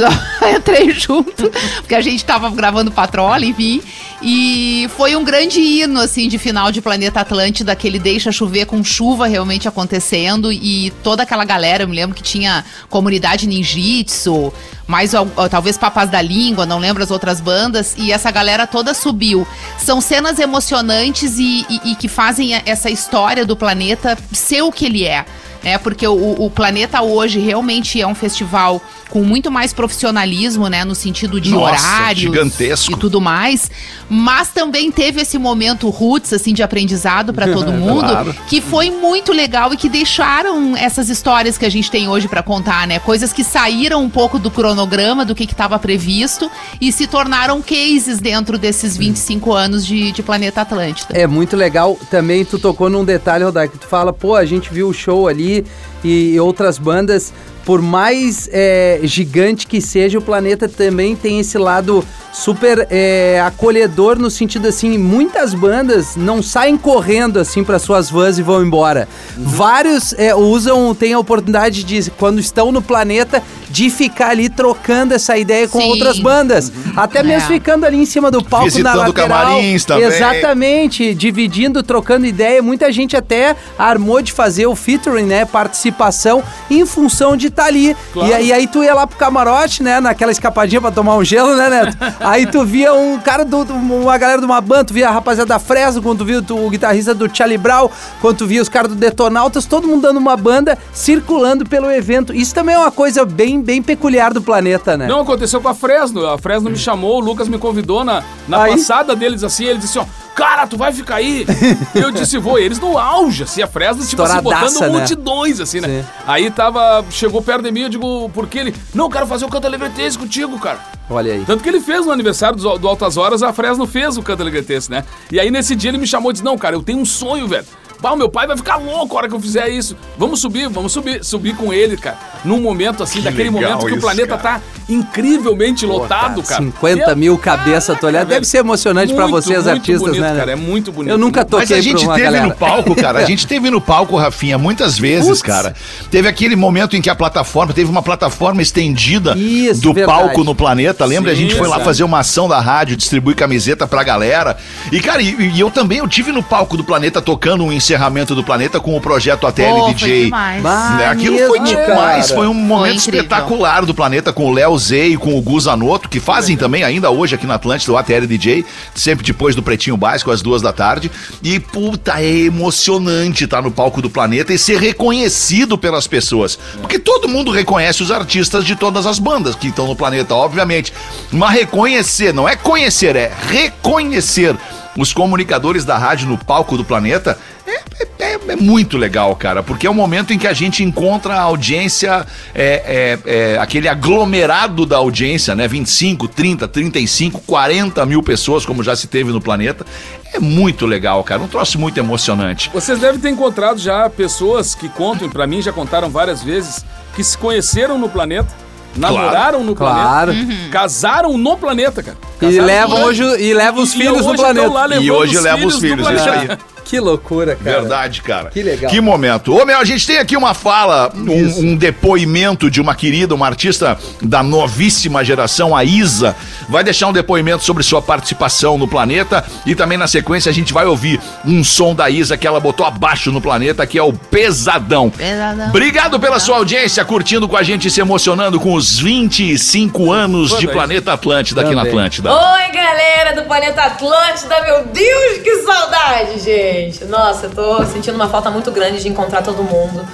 [0.56, 3.82] entrei junto, porque a gente tava gravando Patrola, enfim.
[4.22, 8.84] E foi um grande hino, assim, de final de Planeta Atlântida, aquele Deixa Chover com
[8.84, 10.52] chuva realmente acontecendo.
[10.52, 14.52] E toda aquela galera, eu me lembro que tinha comunidade ninjitsu,
[14.86, 18.92] mais al- talvez Papas da Língua, não lembro as outras bandas, e essa galera toda
[18.92, 19.48] subiu.
[19.78, 24.84] São cenas emocionantes e, e- e que fazem essa história do planeta ser o que
[24.84, 25.24] ele é.
[25.62, 25.78] Né?
[25.78, 30.84] Porque o, o planeta hoje realmente é um festival com muito mais profissionalismo, né?
[30.84, 32.92] No sentido de Nossa, horários gigantesco.
[32.92, 33.70] e tudo mais.
[34.08, 38.34] Mas também teve esse momento roots, assim, de aprendizado para todo mundo, Claro.
[38.48, 42.42] que foi muito legal e que deixaram essas histórias que a gente tem hoje para
[42.42, 42.98] contar, né?
[43.00, 46.48] Coisas que saíram um pouco do cronograma, do que estava previsto
[46.80, 51.14] e se tornaram cases dentro desses 25 anos de, de Planeta Atlântida.
[51.18, 51.98] É muito legal.
[52.10, 55.26] Também tu tocou num detalhe, Rodar, que tu fala, pô, a gente viu o show
[55.26, 55.64] ali aí
[56.04, 57.32] e outras bandas.
[57.64, 64.18] Por mais é, gigante que seja, o planeta também tem esse lado super é, acolhedor
[64.18, 69.06] no sentido assim, muitas bandas não saem correndo assim para suas vans e vão embora.
[69.36, 75.12] Vários é, usam, têm a oportunidade de, quando estão no planeta, de ficar ali trocando
[75.14, 75.88] essa ideia com Sim.
[75.88, 76.72] outras bandas.
[76.96, 77.54] Até mesmo É.
[77.54, 79.28] ficando ali em cima do palco na Visitando lateral.
[79.28, 80.04] camarins também.
[80.06, 82.62] Exatamente, dividindo, trocando ideia.
[82.62, 85.44] Muita gente até armou de fazer o featuring, né?
[85.90, 87.96] Participação em função de estar ali.
[88.12, 88.28] Claro.
[88.30, 90.00] E, aí- aí tu ia lá pro camarote, né?
[90.00, 91.96] Naquela escapadinha pra tomar um gelo, né, Neto?
[92.20, 95.48] aí tu via um cara, do, uma galera de uma banda, tu via a rapaziada
[95.48, 97.88] da Fresno, quando tu via tu- o guitarrista do Charlie Brown,
[98.20, 102.32] quando tu via os caras do Detonautas, todo mundo dando uma banda, circulando pelo evento.
[102.34, 105.06] Isso também é uma coisa bem, bem peculiar do planeta, né?
[105.06, 106.26] Não, aconteceu com a Fresno.
[106.26, 108.72] A Fresno me chamou, o Lucas me convidou na, na Aí?
[108.72, 111.46] passada deles, assim, ele disse, ó, cara, tu vai ficar aí?
[111.94, 112.58] eu disse, vou.
[112.58, 114.88] E eles no auge, assim, a Fresno, tipo assim, botando né?
[114.88, 115.88] multidões, assim, né?
[115.88, 116.08] Sim.
[116.26, 118.74] Aí tava, chegou perto de mim, eu digo, por que ele?
[118.94, 120.78] Não, quero fazer o canto alegretense contigo, cara.
[121.08, 121.44] Olha aí.
[121.44, 124.42] Tanto que ele fez no aniversário do, do Altas Horas, a Fresno fez o canto
[124.42, 125.04] alegretense, né?
[125.30, 127.48] E aí nesse dia ele me chamou e disse, não, cara, eu tenho um sonho,
[127.48, 127.66] velho.
[128.02, 129.96] O meu pai vai ficar louco a hora que eu fizer isso.
[130.18, 132.16] Vamos subir, vamos subir, subir com ele, cara.
[132.44, 134.58] Num momento assim, daquele legal momento que o isso, planeta cara.
[134.58, 136.62] tá incrivelmente lotado, cara.
[136.62, 138.20] 50 E é- mil cabeça tu olhar.
[138.20, 140.36] Caraca, Deve ser emocionante pra Muito, vocês, muito artistas, bonito, né?
[140.36, 141.12] cara, é muito bonito.
[141.12, 142.46] Eu nunca Mas toquei a gente pra uma teve galera.
[142.46, 143.18] no palco, cara.
[143.20, 145.42] A gente teve no palco, Rafinha, muitas vezes, Putz.
[145.42, 145.74] cara.
[146.10, 150.18] Teve aquele momento em que a plataforma, teve uma plataforma estendida Isso, do verdade.
[150.18, 151.04] palco no planeta.
[151.04, 151.32] Lembra?
[151.32, 151.84] a gente Sim, foi lá exato.
[151.84, 154.56] fazer uma ação da rádio, distribuir camiseta pra galera.
[154.90, 158.34] E, cara, e, e eu também, eu tive no palco do planeta tocando um encerramento
[158.34, 160.24] do planeta com o projeto ATL Pô, foi DJ.
[160.24, 160.62] demais.
[160.62, 162.40] Bah, Né, Aquilo mesmo, foi demais, cara.
[162.40, 163.20] foi um momento incrível.
[163.20, 166.84] espetacular do planeta com o Léo Zé e com o Gus Zanotto, que fazem também
[166.84, 168.64] ainda hoje aqui na Atlântida o ATL DJ,
[168.94, 171.10] sempre depois do Pretinho Básico, às duas da tarde.
[171.42, 176.58] E puta, é emocionante estar no palco do planeta e ser reconhecido pelas pessoas.
[176.80, 180.92] Porque todo mundo reconhece os artistas de todas as bandas que estão no planeta, obviamente.
[181.32, 184.56] Mas reconhecer, não é conhecer, é reconhecer
[184.96, 187.38] os comunicadores da rádio no palco do planeta
[187.70, 190.82] é, é- é- é muito legal, cara, porque é o momento em que a gente
[190.82, 195.66] encontra a audiência, é, é- é aquele aglomerado da audiência, né?
[195.68, 199.84] 25, 30, 35, 40 mil pessoas, como já se teve no planeta.
[200.32, 201.42] É muito legal, cara.
[201.42, 202.70] Um troço muito emocionante.
[202.72, 206.84] Vocês devem ter encontrado já pessoas que contam, e pra mim já contaram várias vezes,
[207.16, 208.48] que se conheceram no planeta,
[208.96, 210.32] namoraram no Claro.
[210.32, 212.16] planeta, casaram no planeta, cara.
[212.36, 214.96] E Casaram levam no hoje e levam os E filhos no planeta.
[215.00, 216.48] E hoje leva os filhos, isso aí.
[216.90, 217.82] Que loucura, cara.
[217.82, 218.50] Verdade, cara.
[218.50, 218.90] Que legal.
[218.90, 219.54] Que momento.
[219.54, 223.46] Ô, meu, a gente tem aqui uma fala, um, um depoimento de uma querida, uma
[223.46, 226.34] artista da novíssima geração, a Isa.
[226.68, 229.44] Vai deixar um depoimento sobre sua participação no planeta.
[229.64, 232.84] E também na sequência a gente vai ouvir um som da Isa que ela botou
[232.84, 235.10] abaixo no planeta, que é o Pesadão.
[235.10, 235.68] Pesadão.
[235.68, 240.58] Obrigado pela sua audiência, curtindo com a gente e se emocionando com os 25 anos
[240.58, 240.66] de.
[240.66, 241.92] Planeta Atlântida aqui na Também.
[241.92, 242.32] Atlântida.
[242.32, 246.79] Oi, galera do Planeta Atlântida, meu Deus, que saudade, gente!
[247.08, 250.06] Nossa, eu tô sentindo uma falta muito grande de encontrar todo mundo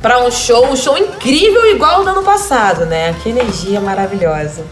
[0.00, 3.14] pra um show, um show incrível igual o do ano passado, né?
[3.22, 4.64] Que energia maravilhosa.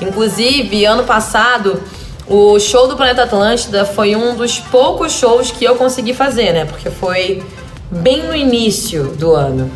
[0.00, 1.82] Inclusive, ano passado,
[2.26, 6.64] o show do Planeta Atlântida foi um dos poucos shows que eu consegui fazer, né?
[6.66, 7.42] Porque foi
[7.90, 9.70] bem no início do ano.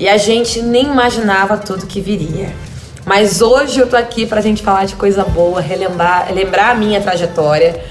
[0.00, 2.52] E a gente nem imaginava tudo que viria.
[3.04, 7.00] Mas hoje eu tô aqui pra gente falar de coisa boa, relembrar lembrar a minha
[7.00, 7.84] trajetória,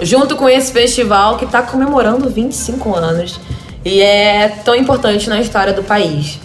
[0.00, 3.38] junto com esse festival que tá comemorando 25 anos
[3.84, 6.38] e é tão importante na história do país.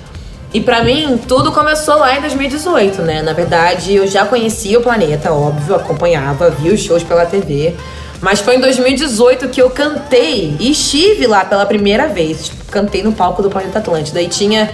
[0.54, 3.22] E pra mim, tudo começou lá em 2018, né?
[3.22, 7.76] Na verdade, eu já conhecia o planeta, óbvio, acompanhava, via os shows pela TV.
[8.22, 12.52] Mas foi em 2018 que eu cantei e estive lá pela primeira vez.
[12.72, 14.22] Cantei no palco do Planeta Atlântida.
[14.22, 14.72] E tinha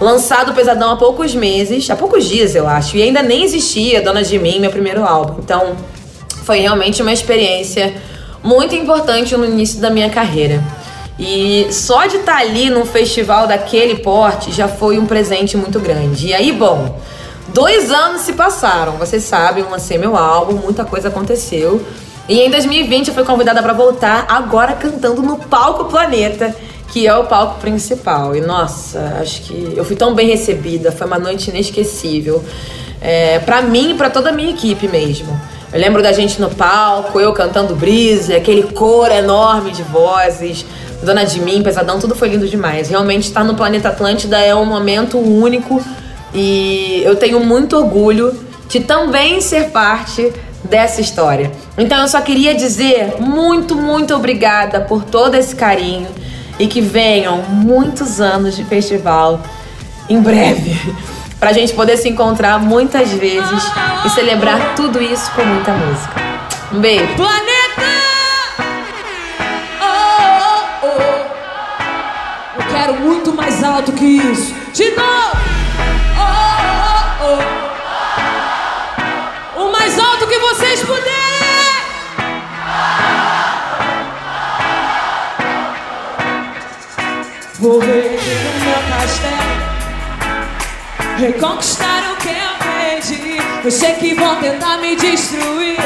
[0.00, 2.96] lançado o Pesadão há poucos meses, há poucos dias, eu acho.
[2.96, 5.36] E ainda nem existia Dona de Mim, meu primeiro álbum.
[5.38, 5.76] Então,
[6.50, 7.94] foi realmente uma experiência
[8.42, 10.60] muito importante no início da minha carreira.
[11.16, 16.26] E só de estar ali num festival daquele porte já foi um presente muito grande.
[16.26, 16.98] E aí, bom,
[17.54, 21.86] dois anos se passaram, vocês sabem, eu lancei meu álbum, muita coisa aconteceu.
[22.28, 26.52] E em 2020 eu fui convidada para voltar, agora cantando no Palco Planeta,
[26.88, 28.34] que é o palco principal.
[28.34, 32.44] E nossa, acho que eu fui tão bem recebida, foi uma noite inesquecível.
[33.00, 35.40] É, para mim e pra toda a minha equipe mesmo.
[35.72, 40.66] Eu lembro da gente no palco, eu cantando Brise, aquele coro enorme de vozes,
[41.02, 42.88] Dona de Mim, Pesadão, tudo foi lindo demais.
[42.88, 45.80] Realmente estar no Planeta Atlântida é um momento único
[46.34, 48.36] e eu tenho muito orgulho
[48.68, 50.32] de também ser parte
[50.64, 51.52] dessa história.
[51.78, 56.08] Então eu só queria dizer muito, muito obrigada por todo esse carinho
[56.58, 59.40] e que venham muitos anos de festival
[60.08, 60.76] em breve.
[61.40, 63.72] Pra gente poder se encontrar muitas vezes
[64.04, 66.20] e celebrar tudo isso com muita música.
[66.70, 67.14] Um beijo.
[67.16, 67.80] Planeta!
[69.80, 72.60] Oh, oh, oh.
[72.60, 74.54] Eu quero muito mais alto que isso.
[74.74, 75.38] De novo!
[76.18, 77.38] Oh, oh,
[79.56, 79.62] oh.
[79.62, 81.10] O mais alto que vocês puderem!
[87.58, 89.59] Vou ver o meu castelo.
[91.20, 93.36] Reconquistar o que eu perdi.
[93.62, 95.76] Eu sei que vão tentar me destruir.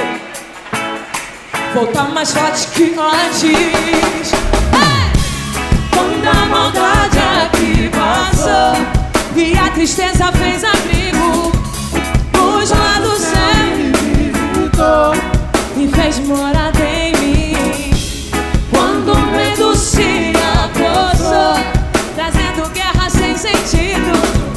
[1.75, 4.31] Voltar mais forte que antes.
[5.91, 8.77] Quando a maldade aqui passou
[9.35, 11.51] e a tristeza fez abrigo,
[12.39, 15.15] os lados sempre visitou
[15.77, 17.91] e fez morada em mim.
[18.71, 20.33] Quando o medo se
[20.63, 21.57] apossou,
[22.15, 24.54] trazendo guerra sem sentido.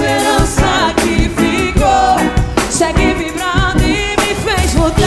[0.00, 5.02] Esperança que ficou segue vibrando e me fez voltar.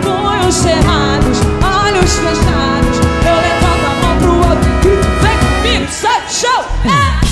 [0.00, 3.00] Punhos cerrados, olhos fechados.
[3.26, 6.64] Eu levanto a mão pro outro e Vem comigo, sai chão!
[6.84, 7.31] É!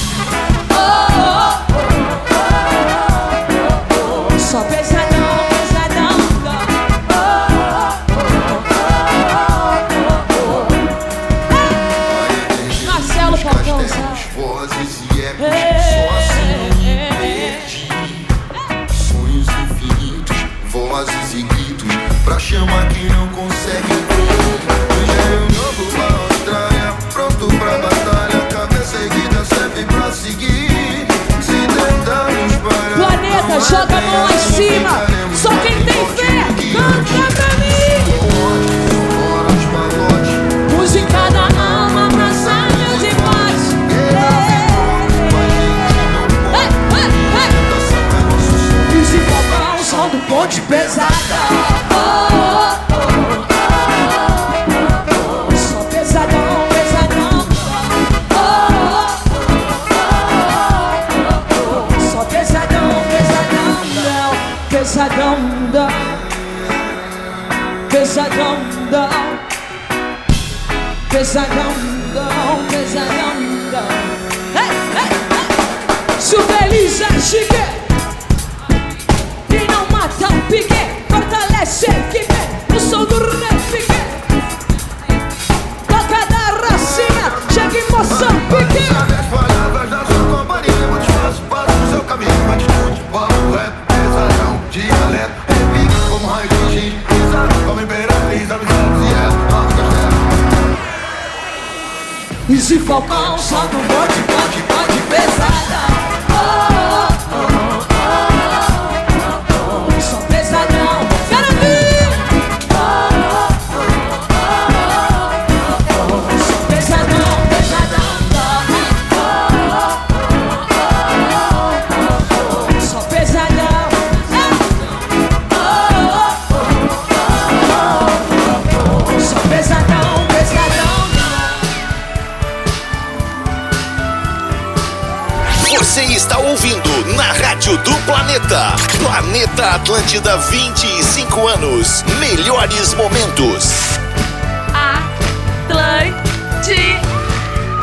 [136.00, 138.74] Você está ouvindo na Rádio do Planeta.
[138.98, 142.02] Planeta Atlântida 25 anos.
[142.18, 143.98] Melhores momentos.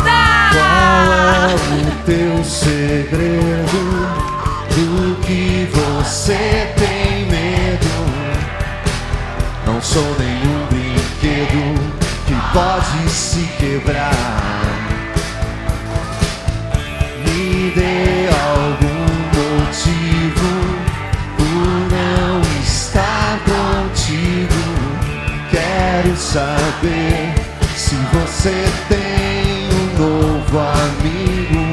[0.03, 0.51] dar.
[0.51, 3.85] Qual é o teu segredo?
[4.71, 7.87] Do que você tem medo?
[9.67, 11.93] Não sou nenhum brinquedo
[12.25, 14.66] que pode se quebrar.
[17.77, 19.05] Dê algum
[19.37, 20.49] motivo
[21.37, 24.61] por não estar contigo.
[25.51, 27.35] Quero saber
[27.75, 31.63] se você tem um novo amigo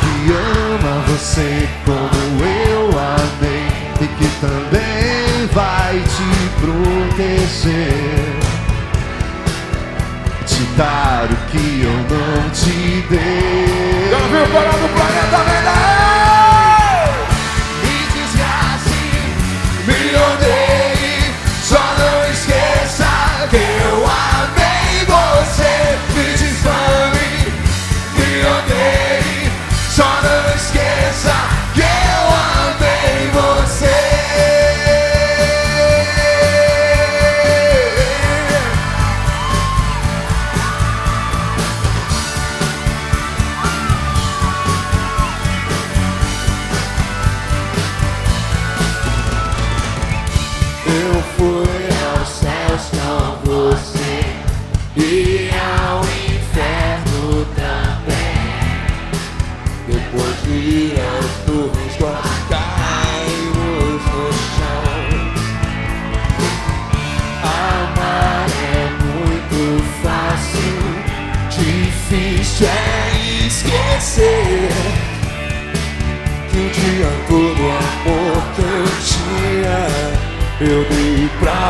[0.00, 3.66] que ama você como eu amei
[4.00, 6.30] e que também vai te
[6.60, 8.43] proteger.
[10.76, 14.08] Dar o que eu não te dei.
[14.10, 15.38] Já viu parar no planeta
[17.80, 19.02] Me desgrace,
[19.86, 23.06] me odeie, só não esqueça
[23.50, 24.23] que eu amei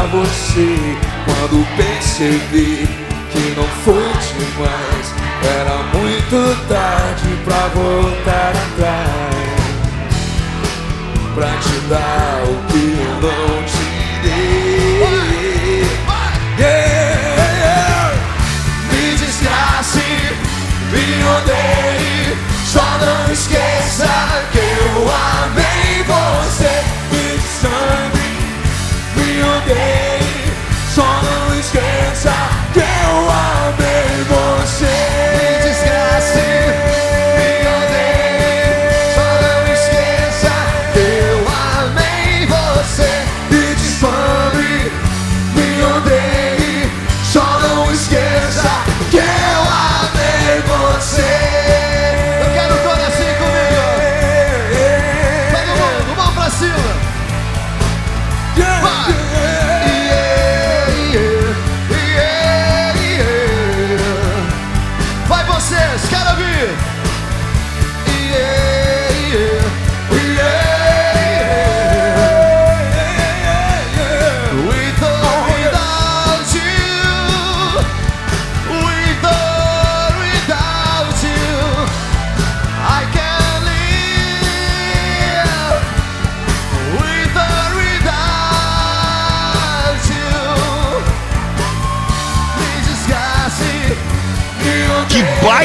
[0.07, 2.89] você quando percebi
[3.31, 5.15] que não foi demais.
[5.43, 8.34] Era muito tarde pra voltar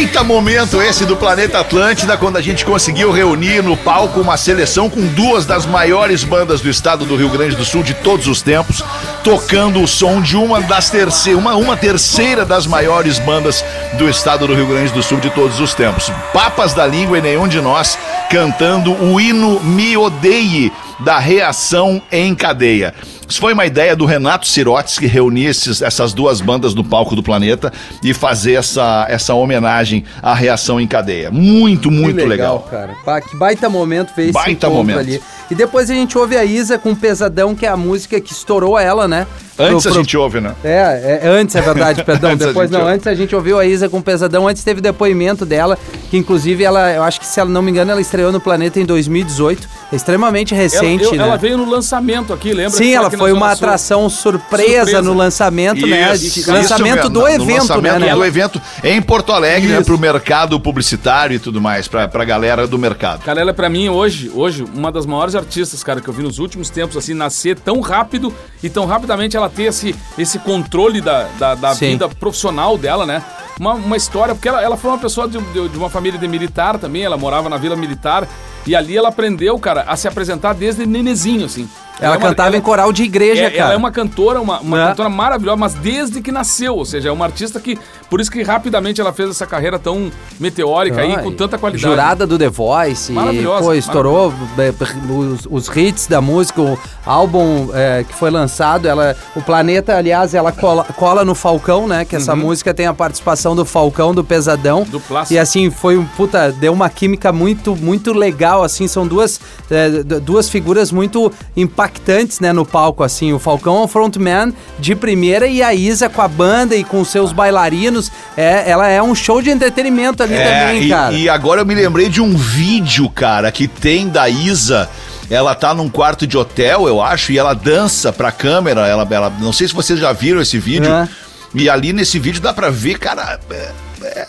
[0.10, 4.90] baita momento esse do Planeta Atlântida, quando a gente conseguiu reunir no palco uma seleção
[4.90, 8.42] com duas das maiores bandas do estado do Rio Grande do Sul de todos os
[8.42, 8.84] tempos,
[9.24, 13.64] tocando o som de uma das terceiras, uma, uma terceira das maiores bandas
[14.00, 16.12] do estado do Rio Grande do Sul de todos os tempos.
[16.34, 17.96] Papas da língua e nenhum de nós
[18.32, 22.96] cantando o hino Me Odeie da reação em cadeia.
[23.30, 27.16] Isso foi uma ideia do Renato Sirotes, que reunia esses- essas duas bandas no palco
[27.16, 27.72] do planeta
[28.04, 31.30] e fazer essa, essa homenagem à reação em cadeia.
[31.30, 32.68] Muito, muito Que legal.
[32.70, 32.96] cara.
[33.06, 34.98] Pá, que baita momento fez Baita momento.
[35.00, 35.22] ali.
[35.52, 38.78] E depois a gente ouve a Isa com Pesadão, que é a música que estourou
[38.80, 39.28] ela, né?
[39.60, 40.56] Antes Pro- a pro- gente ouve, né?
[40.64, 42.32] É, é, antes é verdade, perdão.
[42.32, 42.96] Antes a Depois gente não, ouve.
[42.96, 45.78] antes a gente ouviu a Isa com Pesadão, antes teve depoimento dela,
[46.10, 48.80] que inclusive ela, eu acho que se ela não me engano, ela estreou no Planeta
[48.80, 51.24] em 2018, é extremamente Ela, recente, eu- né?
[51.24, 52.72] ela veio no lançamento aqui, lembra?
[52.78, 55.02] Sim, ela na foi uma atração surpresa, Surpresa.
[55.02, 56.14] no lançamento, né?
[56.16, 58.14] Isso, lançamento mesmo, do no evento, lançamento né?
[58.14, 58.28] do né?
[58.28, 59.86] evento em Porto Alegre, né, Isso.
[59.86, 63.24] pro mercado publicitário e tudo mais, pra, pra galera do mercado.
[63.24, 66.24] Cara, ela é pra mim hoje, hoje, uma das maiores artistas, cara, que eu vi
[66.24, 68.34] nos últimos tempos, assim, nascer tão rápido
[68.64, 73.24] e tão rapidamente ela ter esse, esse controle da, da, da vida profissional dela, né?
[73.60, 76.28] Uma, uma história, porque ela, ela foi uma pessoa de, de- de uma família de
[76.28, 78.26] militar também, ela morava na Vila Militar,
[78.70, 81.68] e ali ela aprendeu, cara, a se apresentar desde nenezinho, assim.
[82.02, 83.64] Ela é uma- cantava ela- em coral de igreja, É, cara.
[83.64, 84.88] ela é uma cantora, uma, uma É.
[84.88, 87.78] cantora maravilhosa, mas desde que nasceu, ou seja, é uma artista que,
[88.10, 90.10] por isso que rapidamente ela fez essa carreira tão
[90.40, 91.84] meteórica aí, Ai, com tanta qualidade.
[91.84, 93.12] Jurada do The Voice.
[93.12, 94.74] Maravilhosa, E, pô, estourou é,
[95.12, 98.88] os, os hits da música, o álbum é, que foi lançado.
[98.88, 102.06] Ela, o Planeta, aliás, ela cola, cola no Falcão, né?
[102.06, 104.80] Que essa música tem a participação do Falcão, do Pesadão.
[104.80, 104.86] Uhum.
[104.86, 105.34] Do Plástico.
[105.34, 109.40] E assim, foi um puta, deu uma química muito, muito legal, assim, são duas,
[109.70, 109.90] é,
[110.20, 115.48] duas figuras muito impactantes, né, no palco, assim, o Falcão é um frontman de primeira
[115.48, 119.42] e a Isa com a banda e com seus bailarinos, é, ela é um show
[119.42, 121.14] de entretenimento ali É, também, e, cara.
[121.14, 124.90] e agora eu me lembrei de um vídeo, cara, que tem da Isa.
[125.30, 128.88] Ela tá num quarto de hotel, eu acho, e ela dança pra câmera.
[128.88, 130.92] Ela, ela, não sei se vocês já viram esse vídeo.
[130.92, 131.08] É.
[131.54, 133.40] E ali nesse vídeo dá pra ver, cara.
[133.52, 134.28] é- é-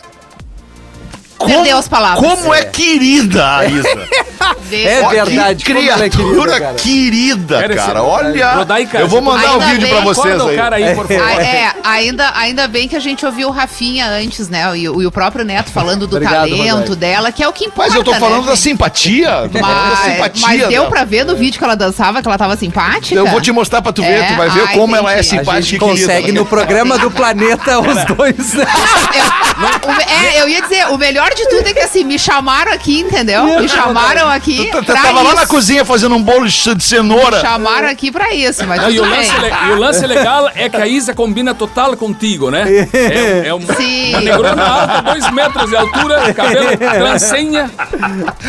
[1.46, 2.20] Perdeu as palavras.
[2.20, 3.88] Como é querida a Isa.
[4.72, 6.74] É Ó, verdade, Que como ela é criatura querida, cara.
[6.74, 8.02] querida, cara.
[8.04, 8.52] Olha.
[8.54, 10.56] Rodaica, eu vou mandar o ainda vídeo bem, pra vocês o aí.
[10.56, 11.22] cara aí, por favor.
[11.26, 14.70] Ah, é, ainda, ainda bem que a gente ouviu o Rafinha antes, né?
[14.78, 16.96] E, o- e o próprio Neto falando do Obrigado, talento Rodaica.
[16.96, 17.90] dela, que é o que importa.
[17.90, 19.48] Mas eu tô falando né, da simpatia.
[19.52, 20.46] Tô falando da Mas, simpatia.
[20.46, 23.14] mas deu pra ver no vídeo que ela dançava, que ela tava simpática?
[23.14, 24.28] Eu vou te mostrar pra tu ver, É?
[24.28, 25.34] tu vai ver Ah, como ela é entendi.
[25.36, 26.00] A simpática gente e querida.
[26.06, 28.66] consegue no programa do Planeta os dois, né?
[29.82, 32.72] O me- é, eu ia dizer, o melhor de tudo é que assim, me chamaram
[32.72, 33.44] aqui, entendeu?
[33.60, 34.68] Me chamaram aqui.
[34.70, 37.40] Tu, tava lá na cozinha fazendo um bolo de cenoura.
[37.40, 39.30] Chamaram aqui pra isso, mas Não, e, o tudo lance
[39.68, 42.64] e o lance legal é que a Isa combina total contigo, né?
[42.92, 44.10] É, é um- Sim.
[44.10, 47.70] uma negrona alta, dois metros de altura, cabelo trancinha.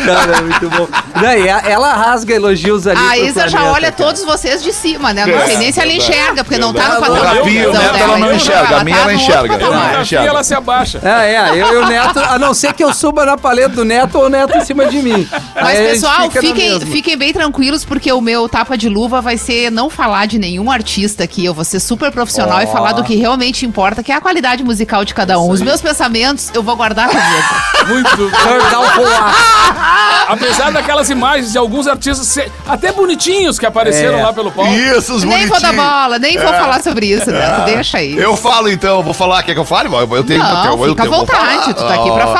[0.04, 0.88] Cara, muito bom.
[1.14, 2.98] A- ela rasga elogios ali.
[3.00, 3.92] A Isa já olha cara.
[3.92, 5.26] todos vocês de cima, né?
[5.26, 7.82] Não É, sei nem se ela enxerga, porque não tá no o da Neto, visão
[7.98, 8.76] ela não enxerga.
[8.78, 9.48] A minha, tá ela enxerga.
[9.58, 9.92] patamar.
[9.92, 10.28] Ela enxerga.
[10.28, 11.00] ela se abaixa.
[11.02, 13.84] É, é, eu e o Neto, a não ser que eu suba na paleta do
[13.84, 15.28] Neto ou o Neto em cima de mim.
[15.54, 19.36] Mas, Aí pessoal, fica fiquem, fiquem bem tranquilos, porque o meu tapa de luva vai
[19.36, 21.44] ser não falar de nenhum artista aqui.
[21.44, 24.62] Eu vou ser super profissional e falar do que realmente importa, que é a qualidade
[24.64, 25.50] musical de cada um.
[25.50, 27.26] Os meus pensamentos eu vou guardar comigo.
[27.88, 28.32] Muito?
[30.28, 34.22] Apesar daquelas imagens de alguns artistas até bonitinhos que apareceram É.
[34.22, 34.72] lá pelo palco.
[34.72, 36.58] Isso, os nem vou dar bola, nem vou É.
[36.58, 37.64] falar sobre isso, Neto.
[37.64, 38.16] Deixa aí.
[38.16, 39.88] Eu falo então, vou falar, quer que eu fale?
[39.92, 41.74] Eu tenho Não, eu, eu, fica à eu vou vontade, falar.
[41.74, 42.32] tu tá aqui pra Ó,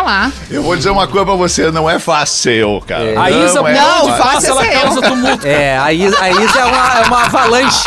[0.51, 3.21] Eu vou dizer uma coisa pra você, não é fácil, cara.
[3.21, 4.81] A Isa, é não, fácil é ela ser eu.
[4.83, 5.47] causa tumulto.
[5.47, 7.85] É, a Isa, a Isa é, uma, é uma avalanche.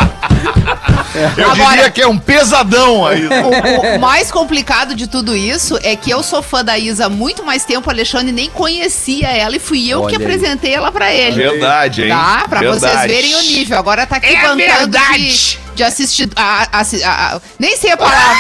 [1.38, 3.26] Eu Agora- diria que é um pesadão aí.
[3.46, 7.10] O, o mais complicado de tudo isso é que eu sou fã da Isa há
[7.10, 10.24] muito mais tempo, o Alexandre nem conhecia ela e fui eu que Olha aí.
[10.26, 11.36] apresentei ela pra ele.
[11.36, 12.10] Verdade, hein?
[12.10, 12.46] Tá?
[12.50, 13.08] Pra vocês Verdade.
[13.14, 13.78] verem o nível.
[13.78, 15.28] Agora tá aqui É bancando verdade.
[15.38, 16.30] de, de assistir.
[16.36, 18.36] a- assi- a- a- nem sei a palavra.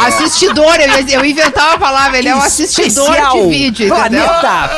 [0.06, 4.24] assistidor, eu, ia- eu inventava a palavra, ele é um assistidor de vídeo, entendeu?
[4.24, 4.70] Planeta,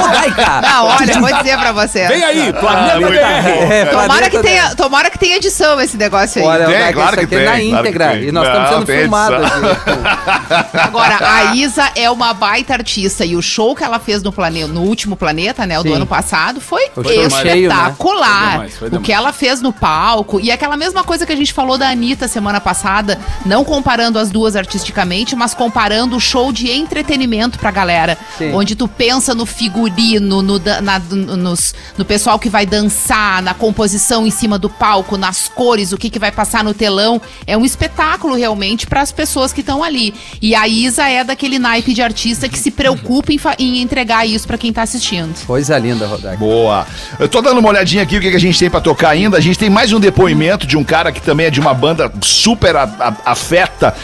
[0.00, 0.60] Rodaica.
[0.62, 2.06] Não, olha, eu vou dizer pra você.
[2.08, 3.72] Vem aí, Planeta BR.
[3.72, 6.46] É, Tomara Planeta que, tenha, tomara que tenha edição esse negócio aí.
[6.48, 8.08] Olha, Tem, Rodaica, claro isso que aqui é tem, na claro que íntegra.
[8.10, 8.22] tem.
[8.28, 9.48] e nós estamos sendo filmados.
[10.72, 14.64] Agora, a Isa é uma baita artista e o show que ela fez no, plane...
[14.64, 17.10] no último planeta, né, o do ano passado, foi Foi né?
[17.10, 18.50] Foi espetacular.
[18.52, 19.06] demais, foi o demais.
[19.06, 22.28] que ela fez no palco e aquela mesma coisa que a gente falou da Anitta
[22.28, 28.18] semana passada, não comparando as duas artisticamente, mas comparando o show de entretenimento pra galera,
[28.36, 28.52] Sim.
[28.54, 34.26] onde tu pensa no figurino, no, na- nos- no pessoal que vai dançar, na composição
[34.26, 37.20] em cima do palco, nas cores, o que, que vai passar no telão.
[37.46, 40.14] É um espetáculo realmente para as pessoas que estão ali.
[40.40, 44.46] E a Isa é daquele naipe de artista que se preocupa em, em entregar isso
[44.46, 45.34] pra quem tá assistindo.
[45.46, 46.36] Coisa linda, Rodaica.
[46.38, 46.86] Boa.
[47.18, 49.36] Eu tô dando uma olhadinha aqui o que, que a gente tem pra tocar ainda.
[49.36, 52.10] A gente tem mais um depoimento de um cara que também é de uma banda
[52.22, 53.94] super a- a- afeta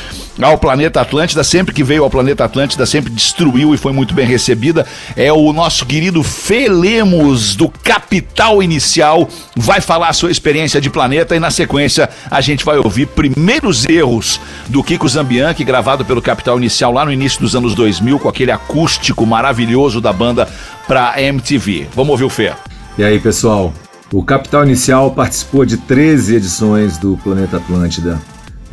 [0.43, 4.27] ao Planeta Atlântida, sempre que veio ao Planeta Atlântida, sempre destruiu e foi muito bem
[4.27, 4.87] recebida.
[5.17, 9.29] É o nosso querido Felemos do Capital Inicial.
[9.57, 13.87] Vai falar a sua experiência de planeta e na sequência a gente vai ouvir primeiros
[13.87, 18.29] erros do Kiko Zambianchi, gravado pelo Capital Inicial lá no início dos anos 2000, com
[18.29, 20.49] aquele acústico maravilhoso da banda
[20.87, 21.89] pra MTV.
[21.95, 22.53] Vamos ouvir o Fê.
[22.99, 23.73] E aí, pessoal?
[24.13, 28.21] O Capital Inicial participou de 13 edições do Planeta Atlântida,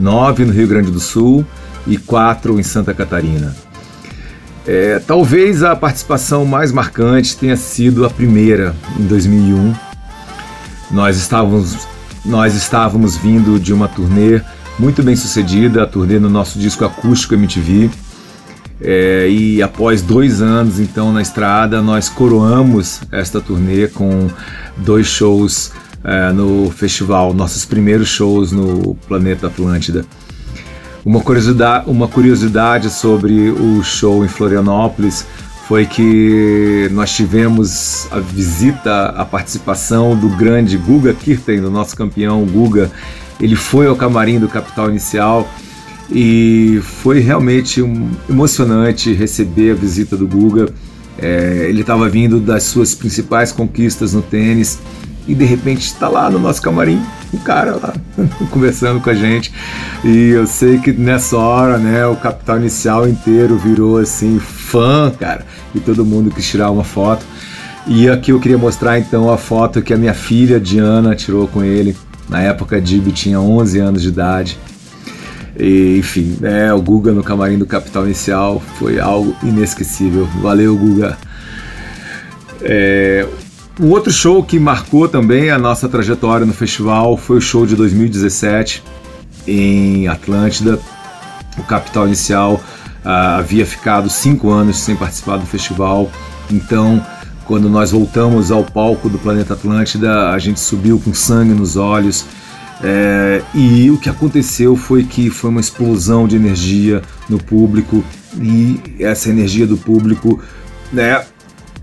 [0.01, 1.45] 9 no Rio Grande do Sul
[1.85, 3.55] e 4 em Santa Catarina.
[4.65, 9.73] É, talvez a participação mais marcante tenha sido a primeira, em 2001.
[10.91, 11.87] Nós estávamos,
[12.25, 14.41] nós estávamos vindo de uma turnê
[14.77, 17.89] muito bem sucedida, a turnê no nosso disco acústico MTV.
[18.83, 24.27] É, e após dois anos então na estrada, nós coroamos esta turnê com
[24.77, 25.71] dois shows
[26.03, 30.05] é, no festival, nossos primeiros shows no Planeta Atlântida.
[31.03, 35.25] Uma curiosidade, uma curiosidade sobre o show em Florianópolis
[35.67, 42.43] foi que nós tivemos a visita, a participação do grande Guga Kirten, do nosso campeão
[42.45, 42.91] Guga.
[43.39, 45.49] Ele foi ao camarim do Capital Inicial
[46.11, 50.69] e foi realmente um- emocionante receber a visita do Guga.
[51.17, 54.77] É, ele estava vindo das suas principais conquistas no tênis
[55.27, 57.01] e de repente está lá no nosso camarim,
[57.33, 57.93] um cara lá
[58.49, 59.53] conversando com a gente.
[60.03, 65.45] E eu sei que nessa hora, né, o capital inicial inteiro virou assim fã, cara,
[65.73, 67.25] e todo mundo quis tirar uma foto.
[67.87, 71.63] E aqui eu queria mostrar então a foto que a minha filha Diana tirou com
[71.63, 71.95] ele.
[72.29, 74.57] Na época a Dibi tinha 11 anos de idade.
[75.59, 80.25] E, enfim, é, o Guga no camarim do Capital Inicial foi algo inesquecível.
[80.41, 81.17] Valeu, Guga.
[82.61, 83.27] É,
[83.79, 87.75] um outro show que marcou também a nossa trajetória no festival foi o show de
[87.75, 88.83] 2017
[89.47, 90.79] em Atlântida.
[91.57, 92.61] O Capital Inicial
[93.03, 96.11] ah, havia ficado cinco anos sem participar do festival,
[96.49, 97.03] então
[97.45, 102.25] quando nós voltamos ao palco do Planeta Atlântida, a gente subiu com sangue nos olhos.
[102.83, 108.03] É, e o que aconteceu foi que foi uma explosão de energia no público
[108.39, 110.41] e essa energia do público,
[110.91, 111.23] né,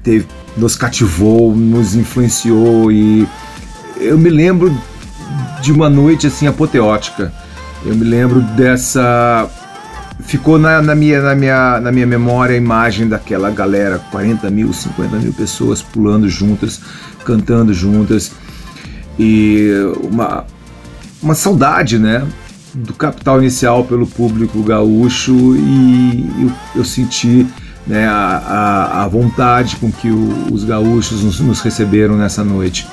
[0.03, 0.26] teve,
[0.59, 3.27] nos cativou, nos influenciou e
[3.97, 4.77] eu me lembro
[5.63, 7.33] de uma noite assim apoteótica.
[7.85, 9.49] Eu me lembro dessa
[10.21, 14.73] ficou na, na minha, na, minha, na minha memória a imagem daquela galera, 40 mil,
[14.73, 16.81] 50 mil pessoas pulando juntas,
[17.25, 18.33] cantando juntas
[19.19, 19.71] e
[20.03, 20.45] uma,
[21.23, 22.27] uma saudade, né?
[22.75, 27.47] Do capital inicial pelo público gaúcho e eu, eu senti
[27.89, 32.86] né, a, a, vontade com que o- os gaúchos nos, nos receberam nessa noite.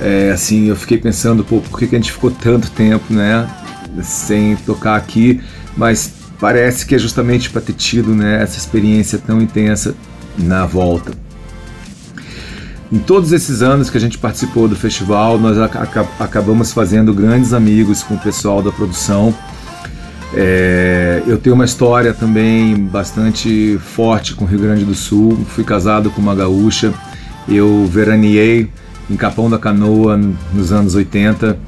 [0.00, 3.48] É, assim, eu fiquei pensando, pô, por que, que a gente ficou tanto tempo, né,
[4.02, 5.40] sem tocar aqui,
[5.74, 9.94] mas parece que é justamente para ter tido, né, essa experiência tão intensa
[10.38, 11.12] na volta.
[12.92, 17.52] Em todos esses anos que a gente participou do festival, nós aca- acabamos fazendo grandes
[17.52, 19.34] amigos com o pessoal da produção.
[20.34, 25.38] É, eu tenho uma história também bastante forte com o Rio Grande do Sul.
[25.48, 26.92] Fui casado com uma gaúcha.
[27.48, 28.70] Eu veraneei
[29.08, 30.18] em Capão da Canoa
[30.52, 31.58] nos anos 80.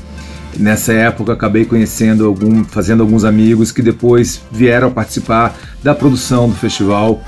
[0.58, 6.56] Nessa época acabei conhecendo algum, fazendo alguns amigos que depois vieram participar da produção do
[6.56, 7.22] festival.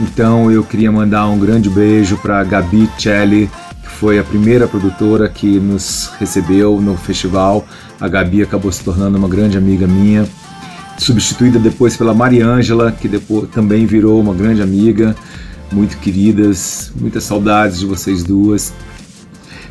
[0.00, 3.48] Então eu queria mandar um grande beijo para Gabi Celli,
[3.82, 7.64] que foi a primeira produtora que nos recebeu no festival.
[8.00, 10.26] A Gabi acabou se tornando uma grande amiga minha,
[10.98, 15.14] substituída depois pela Mariângela, que depois também virou uma grande amiga,
[15.72, 18.72] muito queridas, muitas saudades de vocês duas.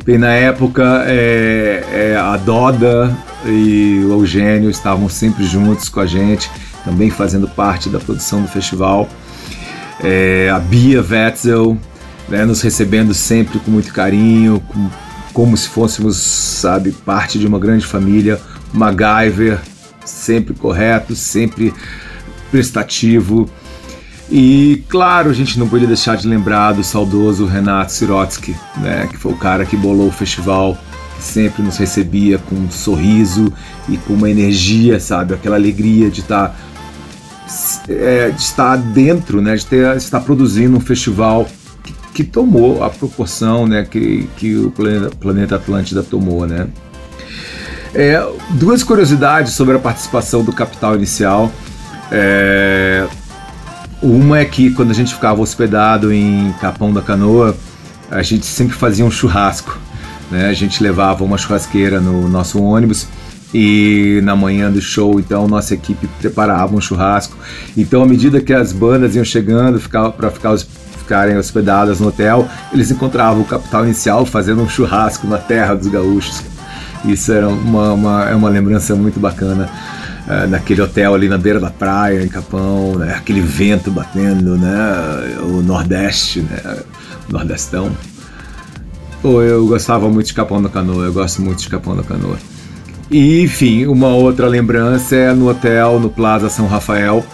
[0.04, 3.16] Bem, na época, é, é, a Doda
[3.46, 6.50] e o Eugênio estavam sempre juntos com a gente,
[6.84, 9.08] também fazendo parte da produção do festival.
[10.02, 11.78] É, a Bia Wetzel,
[12.28, 14.90] né, nos recebendo sempre com muito carinho, com-
[15.32, 18.38] como se fôssemos, sabe, parte de uma grande família.
[18.74, 19.58] MacGyver,
[20.04, 21.72] sempre correto, sempre
[22.50, 23.48] prestativo.
[24.30, 29.18] E claro, a gente não podia deixar de lembrar do saudoso Renato Sirotsky, né, que
[29.18, 30.78] foi o cara que bolou o festival,
[31.16, 33.52] que sempre nos recebia com um sorriso
[33.88, 36.58] e com uma energia, sabe, aquela alegria de estar
[37.88, 41.46] é, de estar dentro, né, de ter, estar produzindo um festival
[41.82, 46.66] que, que tomou a proporção, né, que, que o planeta, planeta Atlântida tomou, né.
[47.94, 48.20] É,
[48.50, 51.52] duas curiosidades sobre a participação do Capital Inicial.
[52.10, 53.06] É,
[54.02, 57.56] uma é que quando a gente ficava hospedado em Capão da Canoa,
[58.10, 59.78] a gente sempre fazia um churrasco.
[60.30, 60.48] Né?
[60.48, 63.06] A gente levava uma churrasqueira no nosso ônibus
[63.54, 67.38] e na manhã do show, então, nossa equipe preparava um churrasco.
[67.76, 69.80] Então, à medida que as bandas iam chegando
[70.16, 75.38] para ficar, ficarem hospedadas no hotel, eles encontravam o capital inicial fazendo um churrasco na
[75.38, 76.42] terra dos gaúchos.
[77.04, 79.68] Isso era uma, uma, é uma lembrança muito bacana.
[80.26, 83.14] eh, naquele hotel ali na beira da praia, em Capão, né?
[83.14, 85.36] aquele vento batendo, né?
[85.42, 86.78] o Nordeste, né?
[87.28, 87.90] o Nordestão.
[89.20, 92.38] Pô, eu gostava muito de Capão da Canoa, eu gosto muito de Capão da Canoa.
[93.10, 97.24] E, enfim, uma outra lembrança é no hotel, no Plaza São Rafael,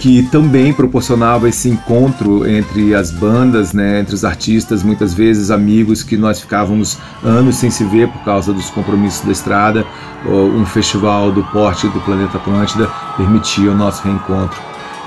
[0.00, 6.02] que também proporcionava esse encontro entre as bandas, né, entre os artistas, muitas vezes amigos
[6.02, 9.84] que nós ficávamos anos sem se ver por causa dos compromissos da estrada.
[10.24, 12.88] Um festival do porte do Planeta Atlântida
[13.18, 14.58] permitia o nosso reencontro.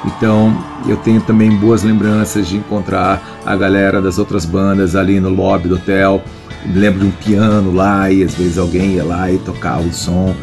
[0.06, 0.56] Então,
[0.88, 5.70] eu tenho também boas lembranças de encontrar a galera das outras bandas ali no lobby
[5.70, 6.24] do hotel.
[6.72, 10.36] Lembro de um piano lá e às vezes alguém ia lá e tocava o som.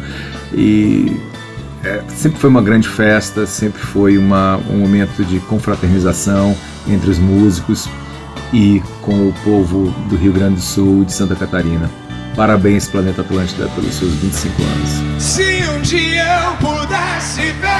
[0.53, 1.15] E
[1.83, 6.55] é, sempre foi uma grande festa, sempre foi uma, um momento de confraternização
[6.87, 7.89] entre os músicos
[8.53, 11.89] e com o povo do Rio Grande do Sul e de Santa Catarina.
[12.35, 15.23] Parabéns, Planeta Atlântida, pelos seus 25 anos.
[15.23, 17.70] Se um dia eu pudesse ver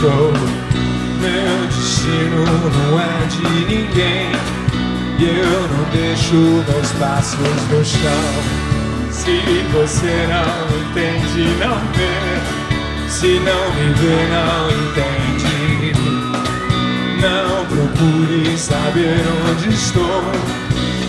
[0.00, 0.32] estou.
[1.20, 4.32] Meu destino não é de ninguém.
[5.18, 7.38] E eu não deixo meus passos
[7.70, 8.32] no chão.
[9.10, 9.42] Se
[9.72, 10.48] você não
[10.80, 13.08] entende, não vê.
[13.08, 15.92] Se não me vê, não entende.
[17.20, 20.22] Não procure saber onde estou.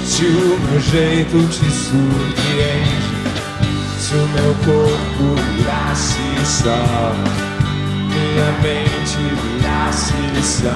[0.04, 3.12] Se o meu jeito te surpreende,
[3.98, 7.51] se o meu corpo virasse sol,
[8.32, 10.72] minha mente virasse sol,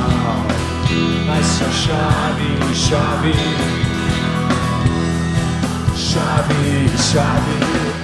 [1.25, 3.33] mas só chove, chove,
[5.95, 7.94] chove, chove.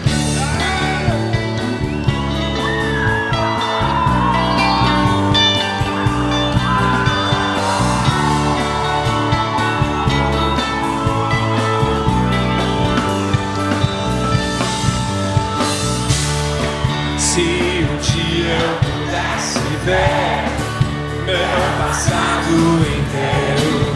[22.53, 23.95] Inteiro,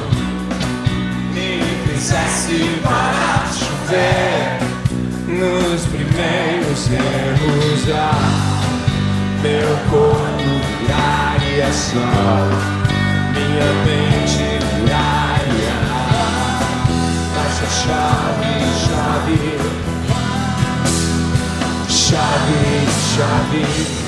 [1.33, 4.59] me fizesse para chover
[5.27, 8.61] nos primeiros erros, ah,
[9.41, 10.45] meu corpo
[10.79, 12.47] viraria sol,
[13.33, 14.45] minha mente
[14.75, 15.75] viraria,
[17.35, 18.53] mas a chave,
[18.85, 19.75] chave.
[21.89, 24.04] Chave, chave.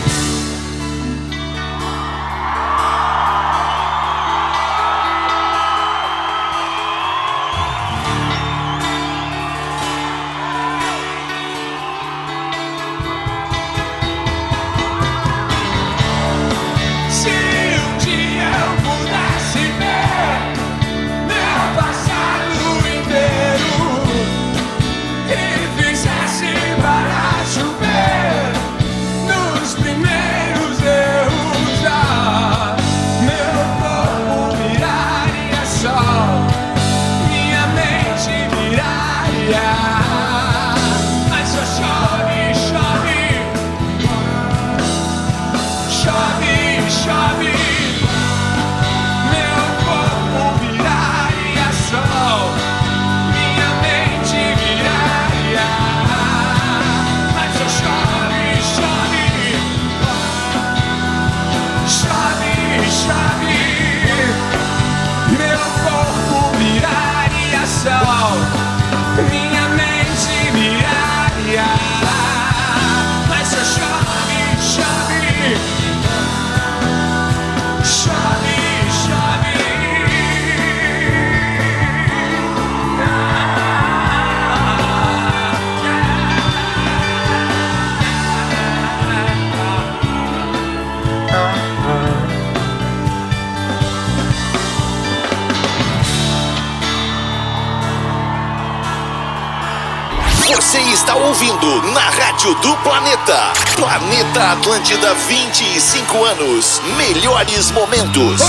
[102.47, 103.53] Rádio do Planeta.
[103.75, 106.81] Planeta Atlântida 25 anos.
[106.95, 108.41] Melhores momentos.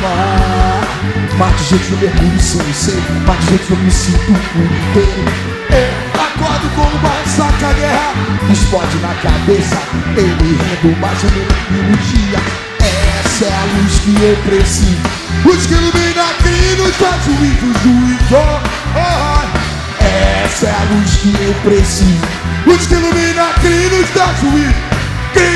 [0.00, 1.36] Vai.
[1.36, 5.24] Mate gente no mergulho sem ser Mate gente no me sinto o inteiro
[5.70, 8.12] Eu acordo com uma ressaca guerra.
[8.50, 9.76] Explode na cabeça.
[10.16, 12.38] Ele rendo mais ou menos no dia.
[12.80, 15.02] Essa é a luz que eu preciso.
[15.44, 20.04] Luz que ilumina quem nos dá juízo Juízo oh, oh.
[20.44, 22.20] Essa é a luz que eu preciso.
[22.66, 24.90] Luz que ilumina quem nos dá juízo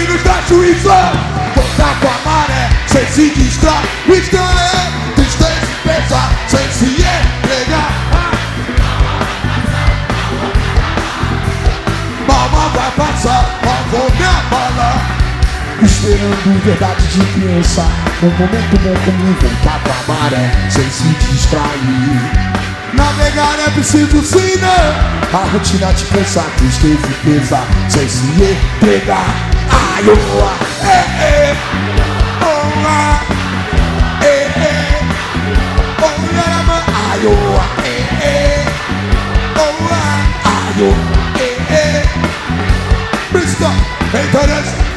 [0.08, 6.70] nos dá juízo Voltar com a maré Sem se distrair Distrair Tristeza e pesar Sem
[6.70, 7.90] se entregar.
[12.28, 15.18] Mama vai passar Mas vou me abalar.
[15.82, 17.84] Esperando verdade de criança.
[18.22, 20.52] Um momento bom como voltar pra maré.
[20.70, 22.54] Sem se distrair.
[22.92, 25.20] Navegar é preciso sim, né?
[25.32, 29.34] A rotina te cansa, tristeza e pesa Sem se entregar.
[29.68, 32.13] Ai, ah, é, é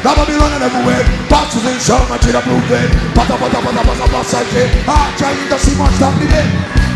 [0.02, 4.90] da Babilônia leva o Passos em chama, tira pro ver Bota, bota, bota, bota, passageiro
[4.90, 6.48] arte ainda se mostra primeiro.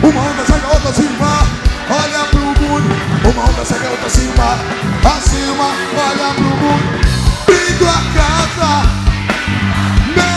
[0.02, 1.46] Uma onda a outra acima
[1.88, 2.96] Olha pro mundo.
[3.30, 4.58] Uma onda a outra acima
[5.04, 7.00] Acima, olha pro mundo.
[7.46, 8.72] Brindo a casa.
[10.16, 10.34] Me,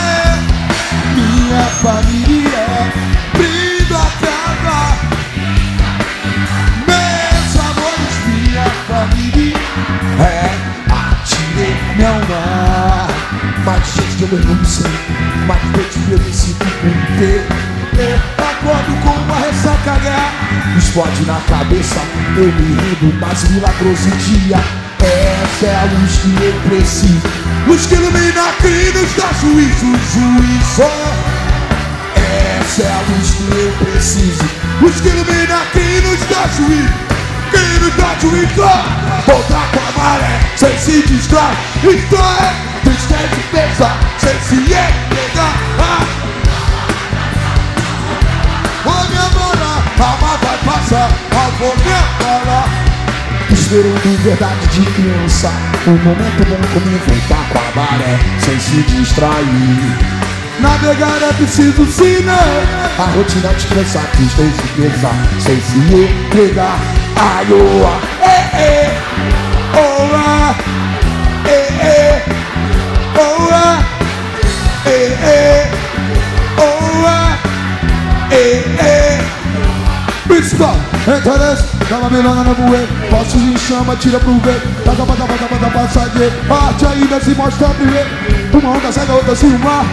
[1.16, 2.66] Minha família.
[3.32, 4.78] Brindo a casa.
[6.86, 9.56] Meus amores, minha família.
[10.20, 10.85] É,
[12.06, 13.08] meu mar
[13.64, 14.90] Mais gente que eu não sei.
[15.46, 17.44] Mais gente que eu sinto com ter
[18.38, 20.30] Acordo com uma ressaca guerra
[20.78, 22.00] Explode na cabeça.
[22.36, 24.58] Eu me rindo, mas milagroso dia.
[25.00, 27.22] Essa é a luz que eu preciso.
[27.66, 29.86] Luz que ilumina quem nos dá juízo.
[30.12, 30.82] Juízo
[32.60, 34.44] essa é a luz que eu preciso.
[34.80, 37.05] Luz que ilumina quem nos dá juízo
[37.50, 38.62] Quem nos dá juízo
[39.26, 45.54] Voltar com a maré Sem se distrair Distrair Tristeza e pesa Sem se entregar.
[45.80, 46.06] Ah.
[48.84, 51.10] Vou me abalar Alma vai passar.
[51.58, 52.68] Vou me abalar
[53.50, 55.50] Esperando verdade de criança.
[55.86, 60.25] Um momento bom como voltar com a maré Sem se distrair
[60.60, 62.38] Navegar é preciso sim, né?
[62.98, 66.78] A rotina te cansa, tristeza e pesa Sem se entregar
[67.16, 68.98] Ai, oh, ah, é, é
[69.74, 70.54] Oh, ah,
[71.44, 72.24] é, é
[73.18, 73.84] Oh, ah,
[74.86, 75.70] é, é
[76.58, 77.38] Oh, ah,
[78.30, 78.36] é,
[78.82, 79.24] é
[80.26, 80.76] Principal,
[81.06, 85.70] interesse Da Babilônia no buê Passos em chama, tira pro ver Bata, bata, bata, bata,
[85.70, 89.84] passageiro A arte ainda se mostra primeiro Uma onda cega, outra uma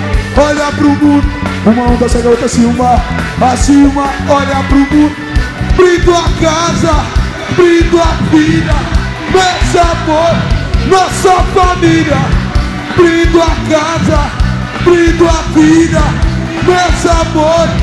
[0.41, 1.33] Olha pro mundo.
[1.65, 5.15] Uma onda cega, outra uma Acima, olha pro mundo.
[5.75, 7.05] Brindo a casa
[7.57, 8.73] Brindo a vida.
[9.33, 10.33] Meus amor
[10.87, 12.17] Nossa família.
[12.95, 14.31] Brindo a casa
[14.85, 16.01] Brindo a vida.
[16.65, 17.82] Meus amor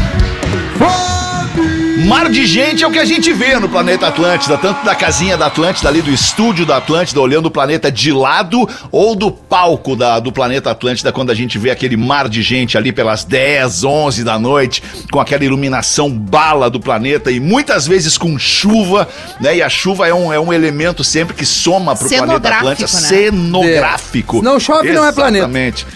[2.06, 5.36] Mar de gente é o que a gente vê no planeta Atlântida, tanto da casinha
[5.36, 9.94] da Atlântida ali, do estúdio da Atlântida, olhando o planeta de lado, ou do palco
[9.94, 13.84] da, do planeta Atlântida, quando a gente vê aquele mar de gente ali pelas 10,
[13.84, 14.82] 11 da noite,
[15.12, 19.06] com aquela iluminação bala do planeta e muitas vezes com chuva,
[19.40, 19.56] né?
[19.56, 23.00] E a chuva é um, é um elemento sempre que soma pro planeta Cenográfico, Atlântida,
[23.00, 23.08] né?
[23.08, 24.42] cenográfico.
[24.42, 25.44] Não chove, não é planeta.
[25.44, 25.86] Exatamente.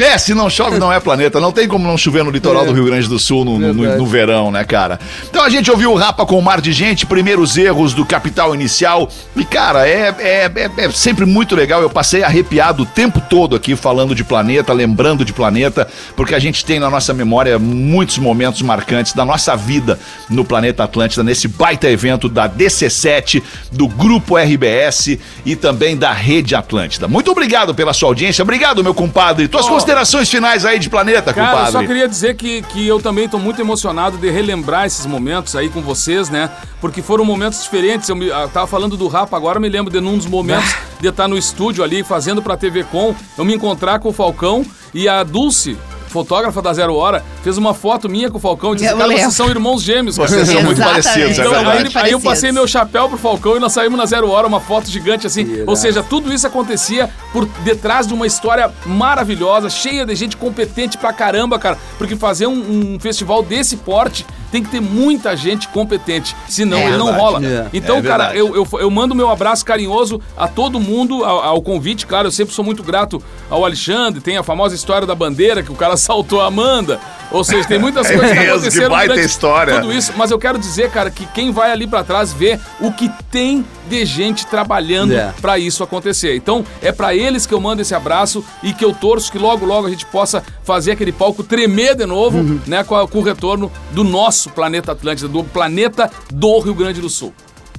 [0.00, 1.40] É, se não chove, não é planeta.
[1.40, 2.66] Não tem como não chover no litoral É.
[2.66, 4.98] do Rio Grande do Sul no, no- no- no verão, né, cara?
[5.28, 8.54] Então a gente ouviu o Rapa com o Mar de Gente, primeiros erros do Capital
[8.54, 9.08] Inicial.
[9.36, 11.80] E, cara, é, é, é- é sempre muito legal.
[11.82, 15.86] Eu passei arrepiado o tempo todo aqui falando de planeta, lembrando de planeta,
[16.16, 20.84] porque a gente tem na nossa memória muitos momentos marcantes da nossa vida no planeta
[20.84, 23.42] Atlântida, nesse baita evento da DC7,
[23.72, 27.06] do Grupo RBS e também da Rede Atlântida.
[27.08, 28.42] Muito obrigado pela sua audiência.
[28.42, 29.48] Obrigado, meu compadre.
[29.48, 31.72] Tuas considerações finais aí de planeta, Cara, eu compadre.
[31.72, 35.68] só queria dizer que, que eu também tô muito emocionado de relembrar esses momentos aí
[35.68, 36.50] com vocês, né?
[36.80, 38.08] Porque foram momentos diferentes.
[38.08, 41.08] Eu, me, eu tava falando do Rapa agora, me lembro de num dos momentos de
[41.08, 45.08] estar no estúdio ali, fazendo pra TV Com, eu me encontrar com o Falcão e
[45.08, 45.76] a Dulce.
[46.14, 49.08] Fotógrafa da Zero Hora, fez uma foto minha com o Falcão e disse: Eu Cara,
[49.08, 49.34] vocês lembro.
[49.34, 50.16] são irmãos gêmeos.
[50.16, 51.76] cara." Vocês são muito parecidos, é Então, verdade.
[51.76, 54.46] aí, Muito aí eu passei meu chapéu pro Falcão e nós saímos na Zero Hora,
[54.46, 55.64] uma foto gigante assim.
[55.66, 60.96] Ou seja, tudo isso acontecia por detrás de uma história maravilhosa, cheia de gente competente
[60.96, 61.76] pra caramba, cara.
[61.98, 66.86] Porque fazer um, um festival desse porte tem que ter muita gente competente, senão É
[66.86, 67.24] ele não verdade.
[67.24, 67.44] rola.
[67.44, 67.66] É.
[67.72, 71.60] Então, É cara, eu, eu, eu mando meu abraço carinhoso a todo mundo, ao, ao
[71.60, 75.60] convite, claro, eu sempre sou muito grato ao Alexandre, tem a famosa história da bandeira
[75.60, 77.00] que o cara saltou a Amanda.
[77.32, 79.80] Ou seja, tem muitas É coisas que que aconteceram baita durante história.
[79.80, 80.12] tudo isso.
[80.16, 83.64] Mas eu quero dizer, cara, que quem vai ali pra trás vê o que tem
[83.88, 85.34] de gente trabalhando É.
[85.40, 86.36] pra isso acontecer.
[86.36, 89.66] Então, é pra eles que eu mando esse abraço e que eu torço que logo,
[89.66, 92.60] logo a gente possa fazer aquele palco tremer de novo, Uhum.
[92.66, 97.00] né, com, a- com o retorno do nosso planeta Atlântida, do planeta do Rio Grande
[97.00, 97.32] do Sul.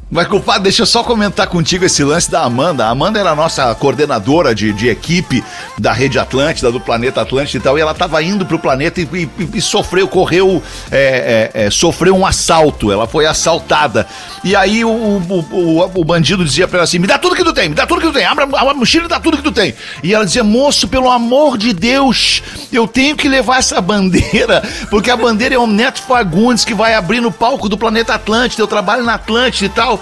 [0.10, 2.86] Mas, culpado, deixa eu só comentar contigo esse lance da Amanda.
[2.86, 5.44] A Amanda era a nossa coordenadora de, de equipe
[5.80, 9.04] da Rede Atlântida, do Planeta Atlântida e tal, e ela tava indo pro planeta e,
[9.12, 12.92] e- e sofreu, correu, é, é, é, sofreu um assalto.
[12.92, 14.06] Ela foi assaltada.
[14.44, 17.44] E aí o, o, o- o bandido dizia pra ela assim: me dá tudo que
[17.44, 19.44] tu tem, me dá tudo que tu tem, abra a mochila e dá tudo que
[19.44, 19.74] tu tem.
[20.04, 25.10] E ela dizia: moço, pelo amor de Deus, eu tenho que levar essa bandeira, porque
[25.10, 28.68] a bandeira é o Neto Fagundes que vai abrir no palco do Planeta Atlântida, eu
[28.68, 29.95] trabalho na Atlântida e tal.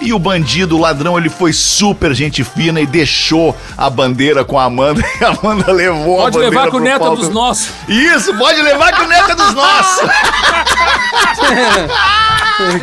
[0.00, 4.58] E o bandido, o ladrão, ele foi super gente fina e deixou a bandeira com
[4.58, 5.04] a Amanda.
[5.20, 7.16] E a Amanda levou Pode a bandeira levar com o neto palco.
[7.16, 7.68] dos nossos.
[7.86, 10.00] Isso, pode levar que o neto é dos nossos.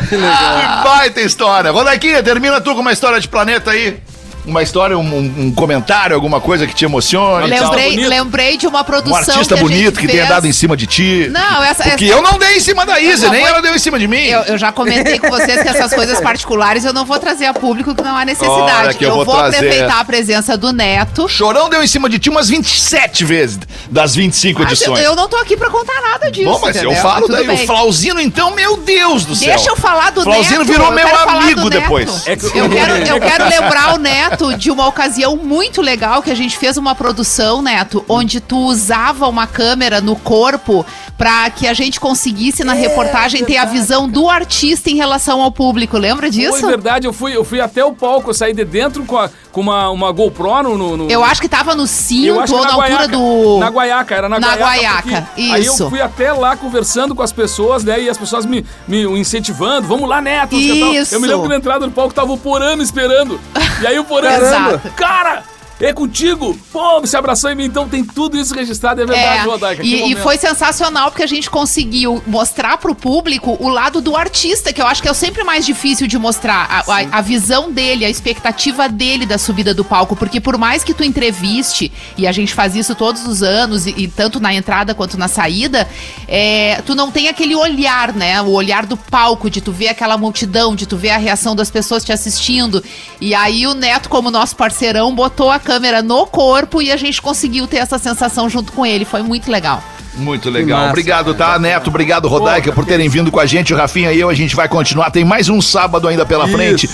[0.08, 0.60] que legal.
[0.60, 1.72] Que baita história.
[1.72, 4.00] Rodaquinha, termina tu com uma história de planeta aí.
[4.48, 7.46] Uma história, um, um- um comentário, alguma coisa que te emocione.
[7.48, 10.28] Lembrei, lembrei de uma Um produção artista que a gente bonito que tenha fez.
[10.28, 11.28] dado em cima de ti.
[11.30, 13.60] Não, essa- Porque essa- eu não dei em cima da Isa, não nem vou- ela
[13.60, 14.16] deu em cima de mim.
[14.24, 17.52] Eu, eu já comentei com vocês que essas coisas particulares eu não vou trazer a
[17.52, 18.96] público que não há necessidade.
[19.00, 21.28] Eu eu vou vou, aproveitar a presença do Neto.
[21.28, 23.58] Chorão deu em cima de ti umas 27 vezes
[23.90, 25.04] das 25 Mas eu, edições.
[25.04, 26.46] eu não tô aqui pra contar nada disso.
[26.48, 27.02] Bom, mas eu entendeu?
[27.02, 27.46] falo Tudo daí.
[27.46, 27.64] bem.
[27.64, 29.48] O Flauzino, então, meu Deus do céu.
[29.48, 30.70] Deixa eu falar do Flauzino Neto.
[30.72, 32.26] virou eu meu amigo depois.
[32.26, 36.30] É que- Eu quero, eu quero lembrar o Neto de uma ocasião muito legal que
[36.30, 40.84] a gente fez uma produção, Neto, onde tu usava uma câmera no corpo
[41.16, 45.50] pra que a gente conseguisse na reportagem ter a visão do artista em relação ao
[45.50, 45.98] público.
[45.98, 46.58] Lembra disso?
[46.60, 49.28] Foi verdade, eu fui, eu fui até o palco, eu saí de dentro com, a-
[49.52, 52.58] com uma, uma GoPro no, no- Eu acho que tava no cinto Eu acho que
[52.58, 53.08] ou na, altura Guaiaca.
[53.08, 53.58] do.
[53.58, 54.64] Na Guaiaca, era na, Na Guaiaca.
[55.08, 55.82] Guaiaca, porque Aí isso.
[55.84, 58.00] eu fui até lá conversando com as pessoas, né?
[58.00, 59.86] E as pessoas me, me incentivando.
[59.88, 60.54] Vamos lá, Neto.
[60.54, 61.14] Isso.
[61.14, 63.40] Eu me lembro que na entrada do palco tava o Porã me esperando.
[63.80, 64.28] E aí o Porã...
[64.36, 64.90] Exato.
[64.94, 65.42] Cara...
[65.80, 66.58] É contigo!
[66.72, 69.82] Pô, se abraçou em mim, então tem tudo isso registrado, é verdade, É, Rodaica.
[69.84, 74.72] e, e foi sensacional porque a gente conseguiu mostrar pro público o lado do artista,
[74.72, 76.66] que eu acho que é o sempre mais difícil de mostrar.
[76.68, 80.16] A, a- a visão dele, a expectativa dele da subida do palco.
[80.16, 83.94] Porque por mais que tu entreviste, e a gente faz isso todos os anos, e,
[83.96, 85.88] e tanto na entrada quanto na saída,
[86.26, 88.42] é, tu não tem aquele olhar, né?
[88.42, 91.70] O olhar do palco, de tu ver aquela multidão, de tu ver a reação das
[91.70, 92.82] pessoas te assistindo.
[93.20, 97.20] E aí o Neto, como nosso parceirão, botou a câmera no corpo e a gente
[97.20, 99.04] conseguiu ter essa sensação junto com ele.
[99.04, 99.84] Foi muito legal.
[100.18, 100.78] Muito legal.
[100.78, 100.90] massa.
[100.90, 101.88] Obrigado, tá, Neto?
[101.88, 103.72] Obrigado, Rodaica, por terem vindo com a gente.
[103.72, 105.10] O Rafinha e eu, a gente vai continuar.
[105.10, 106.88] Tem mais um sábado ainda pela frente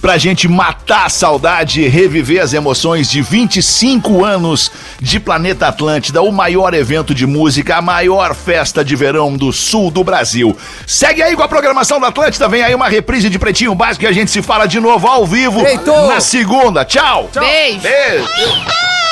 [0.00, 6.22] pra gente matar a saudade e reviver as emoções de 25 anos de Planeta Atlântida,
[6.22, 10.56] o maior evento de música, a maior festa de verão do sul do Brasil.
[10.86, 12.48] Segue aí com a programação da Atlântida.
[12.48, 15.26] Vem aí uma reprise de Pretinho Básico e a gente se fala de novo ao
[15.26, 15.62] vivo
[16.08, 16.84] na segunda.
[16.84, 17.30] Tchau.
[17.34, 17.80] Beijo.
[17.80, 19.09] Beijo.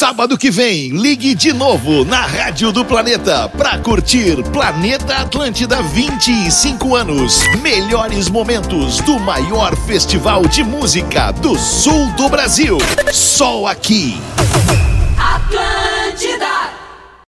[0.00, 6.96] Sábado que vem, ligue de novo na Rádio do Planeta pra curtir Planeta Atlântida 25
[6.96, 7.42] anos.
[7.60, 12.78] Melhores momentos do maior festival de música do sul do Brasil.
[13.12, 14.18] Só aqui.